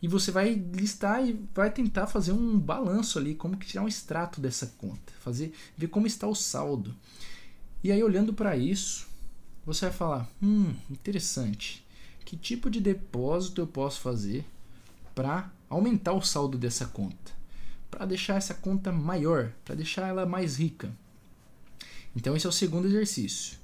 e 0.00 0.06
você 0.06 0.30
vai 0.30 0.54
listar 0.54 1.26
e 1.26 1.32
vai 1.54 1.70
tentar 1.70 2.06
fazer 2.06 2.32
um 2.32 2.58
balanço 2.58 3.18
ali, 3.18 3.34
como 3.34 3.56
que 3.56 3.66
tirar 3.66 3.82
um 3.82 3.88
extrato 3.88 4.40
dessa 4.40 4.66
conta, 4.78 5.12
fazer 5.20 5.52
ver 5.76 5.88
como 5.88 6.06
está 6.06 6.26
o 6.26 6.34
saldo. 6.34 6.94
E 7.82 7.90
aí 7.90 8.02
olhando 8.02 8.32
para 8.32 8.56
isso, 8.56 9.08
você 9.66 9.86
vai 9.86 9.94
falar: 9.94 10.30
"Hum, 10.42 10.74
interessante. 10.88 11.84
Que 12.24 12.36
tipo 12.36 12.70
de 12.70 12.80
depósito 12.80 13.60
eu 13.60 13.66
posso 13.66 14.00
fazer 14.00 14.44
para 15.14 15.50
aumentar 15.68 16.12
o 16.12 16.22
saldo 16.22 16.56
dessa 16.56 16.86
conta? 16.86 17.32
Para 17.90 18.06
deixar 18.06 18.36
essa 18.36 18.54
conta 18.54 18.92
maior, 18.92 19.52
para 19.64 19.74
deixar 19.74 20.06
ela 20.06 20.24
mais 20.24 20.56
rica?" 20.56 20.92
Então 22.14 22.36
esse 22.36 22.46
é 22.46 22.48
o 22.48 22.52
segundo 22.52 22.86
exercício. 22.86 23.58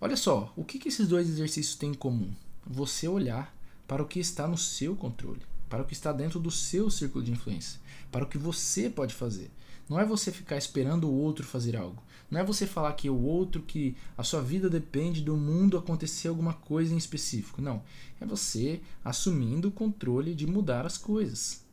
Olha 0.00 0.16
só, 0.16 0.52
o 0.56 0.64
que, 0.64 0.78
que 0.78 0.88
esses 0.88 1.08
dois 1.08 1.28
exercícios 1.28 1.76
têm 1.76 1.90
em 1.90 1.94
comum? 1.94 2.30
Você 2.66 3.08
olhar 3.08 3.54
para 3.86 4.02
o 4.02 4.06
que 4.06 4.20
está 4.20 4.46
no 4.46 4.58
seu 4.58 4.94
controle 4.94 5.40
para 5.74 5.82
o 5.82 5.84
que 5.84 5.92
está 5.92 6.12
dentro 6.12 6.38
do 6.38 6.52
seu 6.52 6.88
círculo 6.88 7.24
de 7.24 7.32
influência, 7.32 7.80
para 8.12 8.22
o 8.22 8.28
que 8.28 8.38
você 8.38 8.88
pode 8.88 9.12
fazer. 9.12 9.50
Não 9.90 9.98
é 9.98 10.04
você 10.04 10.30
ficar 10.30 10.56
esperando 10.56 11.08
o 11.08 11.12
outro 11.12 11.44
fazer 11.44 11.76
algo. 11.76 12.00
Não 12.30 12.38
é 12.38 12.44
você 12.44 12.64
falar 12.64 12.92
que 12.92 13.10
o 13.10 13.20
outro, 13.20 13.60
que 13.60 13.96
a 14.16 14.22
sua 14.22 14.40
vida 14.40 14.70
depende 14.70 15.20
do 15.20 15.36
mundo 15.36 15.76
acontecer 15.76 16.28
alguma 16.28 16.52
coisa 16.52 16.94
em 16.94 16.96
específico. 16.96 17.60
Não. 17.60 17.82
É 18.20 18.24
você 18.24 18.80
assumindo 19.04 19.66
o 19.66 19.72
controle 19.72 20.32
de 20.32 20.46
mudar 20.46 20.86
as 20.86 20.96
coisas. 20.96 21.64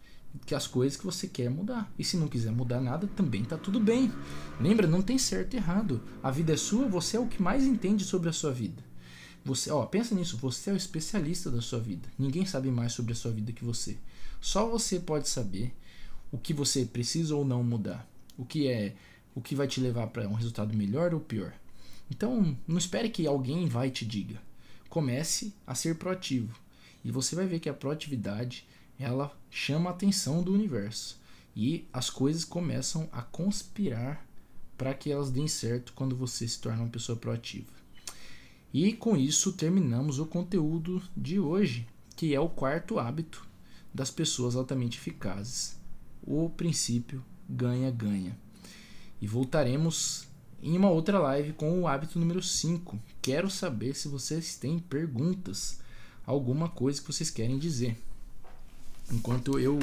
Que 0.48 0.56
as 0.56 0.66
coisas 0.66 0.98
que 0.98 1.06
você 1.06 1.28
quer 1.28 1.52
mudar. 1.52 1.94
E 2.00 2.04
se 2.04 2.18
não 2.18 2.28
quiser 2.28 2.52
mudar 2.52 2.82
nada, 2.82 3.06
também 3.06 3.44
está 3.44 3.56
tudo 3.56 3.80
bem. 3.80 4.12
Lembra, 4.60 4.88
não 4.88 5.04
tem 5.04 5.20
certo 5.20 5.54
e 5.54 5.58
errado. 5.58 6.02
A 6.24 6.32
vida 6.32 6.54
é 6.54 6.58
sua, 6.58 6.88
você 6.88 7.18
é 7.18 7.20
o 7.20 7.28
que 7.28 7.40
mais 7.40 7.64
entende 7.64 8.04
sobre 8.04 8.30
a 8.30 8.34
sua 8.34 8.52
vida. 8.52 8.84
Você, 9.44 9.72
ó, 9.72 9.86
pensa 9.86 10.14
nisso, 10.14 10.38
você 10.38 10.70
é 10.70 10.74
o 10.74 10.78
especialista 10.78 11.50
da 11.50 11.62
sua 11.62 11.80
vida. 11.80 12.08
Ninguém 12.18 12.46
sabe 12.46 12.70
mais 12.70 12.94
sobre 12.94 13.14
a 13.14 13.16
sua 13.16 13.32
vida 13.32 13.52
que 13.52 13.66
você. 13.66 13.98
Só 14.40 14.68
você 14.68 15.00
pode 15.00 15.28
saber 15.28 15.74
o 16.32 16.38
que 16.38 16.54
você 16.54 16.86
precisa 16.86 17.36
ou 17.36 17.44
não 17.44 17.64
mudar. 17.64 18.08
O 18.38 18.46
que 18.46 18.68
é, 18.68 18.96
o 19.34 19.42
que 19.42 19.56
vai 19.56 19.68
te 19.68 19.82
levar 19.82 20.08
para 20.08 20.28
um 20.28 20.34
resultado 20.34 20.76
melhor 20.76 21.14
ou 21.14 21.20
pior. 21.20 21.54
Então, 22.10 22.56
não 22.68 22.78
espere 22.78 23.10
que 23.10 23.26
alguém 23.26 23.68
vai 23.68 23.90
te 23.90 24.06
diga. 24.06 24.42
Comece 24.90 25.54
a 25.66 25.74
ser 25.74 25.96
proativo. 25.96 26.54
E 27.04 27.12
você 27.12 27.36
vai 27.36 27.48
ver 27.48 27.60
que 27.60 27.70
a 27.70 27.74
proatividade, 27.74 28.68
ela 29.00 29.36
chama 29.50 29.90
a 29.90 29.94
atenção 29.94 30.44
do 30.44 30.54
universo. 30.54 31.20
E 31.56 31.88
as 31.92 32.10
coisas 32.10 32.46
começam 32.46 33.10
a 33.12 33.22
conspirar 33.22 34.26
para 34.78 34.94
que 34.94 35.12
elas 35.12 35.32
deem 35.32 35.48
certo 35.48 35.94
quando 35.94 36.16
você 36.16 36.48
se 36.48 36.60
torna 36.60 36.84
uma 36.84 36.90
pessoa 36.90 37.18
proativa. 37.18 37.81
E 38.74 38.94
com 38.94 39.18
isso 39.18 39.52
terminamos 39.52 40.20
o 40.20 40.26
conteúdo 40.26 41.02
de 41.16 41.40
hoje, 41.40 41.86
que 42.16 42.34
é 42.34 42.40
o 42.40 42.48
quarto 42.48 43.00
hábito 43.00 43.46
das 43.94 44.10
pessoas 44.10 44.56
altamente 44.56 44.98
eficazes. 44.98 45.78
O 46.24 46.50
princípio 46.50 47.24
ganha-ganha. 47.50 48.38
E 49.22 49.28
voltaremos 49.28 50.28
em 50.64 50.78
uma 50.78 50.90
outra 50.90 51.20
live 51.20 51.54
com 51.54 51.82
o 51.82 51.88
hábito 51.88 52.18
número 52.18 52.42
5. 52.42 52.98
Quero 53.22 53.50
saber 53.50 53.96
se 53.96 54.08
vocês 54.08 54.56
têm 54.56 54.80
perguntas, 54.80 55.80
alguma 56.26 56.70
coisa 56.70 57.02
que 57.02 57.12
vocês 57.12 57.30
querem 57.30 57.60
dizer. 57.60 57.98
Enquanto 59.12 59.60
eu 59.60 59.80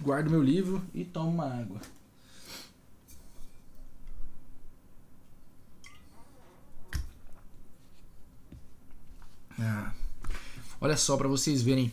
guardo 0.00 0.30
meu 0.30 0.42
livro 0.42 0.82
e 0.94 1.04
tomo 1.04 1.30
uma 1.30 1.46
água. 1.46 1.80
Ah, 9.60 9.92
olha 10.80 10.96
só 10.96 11.16
para 11.16 11.26
vocês 11.26 11.62
verem, 11.62 11.92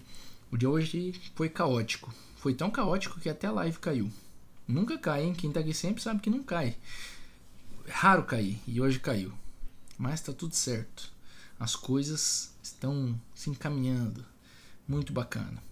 o 0.52 0.58
de 0.58 0.68
hoje 0.68 1.20
foi 1.34 1.50
caótico. 1.50 2.14
Foi 2.38 2.54
tão 2.54 2.70
caótico 2.70 3.20
que 3.20 3.28
até 3.28 3.48
a 3.48 3.52
live 3.52 3.80
caiu. 3.80 4.12
Nunca 4.68 4.98
cai, 4.98 5.24
hein? 5.24 5.34
Quem 5.34 5.52
tá 5.52 5.60
aqui 5.60 5.74
sempre 5.74 6.02
sabe 6.02 6.22
que 6.22 6.30
não 6.30 6.44
cai. 6.44 6.78
Raro 7.88 8.24
cair 8.24 8.60
e 8.68 8.80
hoje 8.80 9.00
caiu. 9.00 9.34
Mas 9.98 10.22
tá 10.22 10.32
tudo 10.32 10.56
certo. 10.56 11.12
As 11.60 11.76
coisas 11.76 12.52
estão 12.62 13.20
se 13.34 13.50
encaminhando. 13.50 14.24
Muito 14.88 15.12
bacana. 15.12 15.64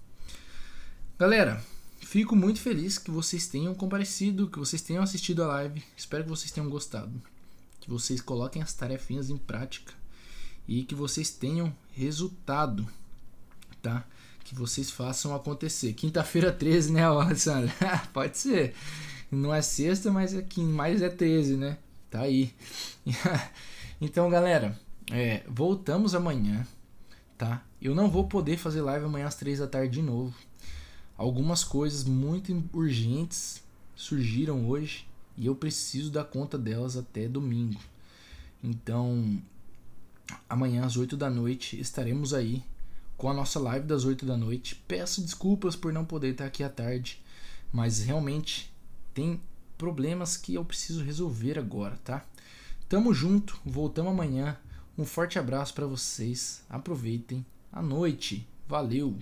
Galera, 1.20 1.64
fico 2.02 2.36
muito 2.36 2.60
feliz 2.60 2.98
que 2.98 3.12
vocês 3.12 3.48
tenham 3.48 3.76
comparecido, 3.76 4.50
que 4.50 4.58
vocês 4.58 4.82
tenham 4.82 5.04
assistido 5.04 5.44
a 5.44 5.48
live. 5.48 5.84
Espero 5.96 6.24
que 6.24 6.30
vocês 6.30 6.52
tenham 6.52 6.70
gostado. 6.70 7.22
Que 7.80 7.90
vocês 7.90 8.20
coloquem 8.20 8.62
as 8.62 8.74
tarefinhas 8.74 9.30
em 9.30 9.38
prática 9.38 9.94
e 10.68 10.84
que 10.84 10.96
vocês 10.96 11.30
tenham 11.30 11.74
resultado, 11.94 12.88
tá? 13.82 14.06
Que 14.44 14.56
vocês 14.56 14.90
façam 14.90 15.36
acontecer. 15.36 15.94
Quinta-feira 15.94 16.52
13, 16.54 16.92
né, 16.92 17.04
Alessandra? 17.04 17.74
Pode 18.14 18.38
ser. 18.38 18.74
Não 19.32 19.54
é 19.54 19.62
sexta, 19.62 20.12
mas 20.12 20.34
é 20.34 20.46
mais 20.58 21.02
é 21.02 21.10
13, 21.10 21.58
né? 21.58 21.78
Tá 22.10 22.22
aí. 22.22 22.54
então, 24.00 24.30
galera, 24.30 24.80
é, 25.12 25.44
voltamos 25.48 26.14
amanhã, 26.14 26.66
tá? 27.38 27.64
Eu 27.82 27.96
não 27.96 28.10
vou 28.10 28.28
poder 28.28 28.58
fazer 28.58 28.82
live 28.82 29.06
amanhã 29.06 29.28
às 29.28 29.36
3 29.36 29.60
da 29.60 29.68
tarde 29.68 29.94
de 29.94 30.02
novo. 30.02 30.34
Algumas 31.18 31.64
coisas 31.64 32.04
muito 32.04 32.64
urgentes 32.72 33.64
surgiram 33.96 34.68
hoje 34.68 35.08
e 35.38 35.46
eu 35.46 35.56
preciso 35.56 36.12
dar 36.12 36.24
conta 36.24 36.58
delas 36.58 36.96
até 36.96 37.28
domingo. 37.28 37.80
Então, 38.64 39.42
amanhã 40.50 40.86
às 40.86 40.98
8 40.98 41.16
da 41.18 41.30
noite 41.30 41.80
estaremos 41.80 42.34
aí 42.34 42.64
com 43.18 43.30
a 43.30 43.34
nossa 43.34 43.60
live 43.60 43.86
das 43.86 44.06
8 44.06 44.26
da 44.26 44.38
noite. 44.38 44.76
Peço 44.88 45.22
desculpas 45.22 45.76
por 45.76 45.94
não 45.94 46.06
poder 46.06 46.32
estar 46.32 46.46
aqui 46.46 46.64
à 46.64 46.70
tarde, 46.70 47.22
mas 47.72 48.00
realmente 48.00 48.74
tem 49.14 49.40
problemas 49.78 50.38
que 50.38 50.56
eu 50.56 50.66
preciso 50.66 51.04
resolver 51.04 51.58
agora, 51.58 51.98
tá? 52.04 52.26
Tamo 52.88 53.14
junto, 53.14 53.60
voltamos 53.66 54.12
amanhã. 54.12 54.58
Um 54.98 55.06
forte 55.06 55.40
abraço 55.40 55.74
para 55.74 55.88
vocês. 55.88 56.64
Aproveitem 56.70 57.46
a 57.72 57.82
noite. 57.82 58.48
Valeu. 58.68 59.18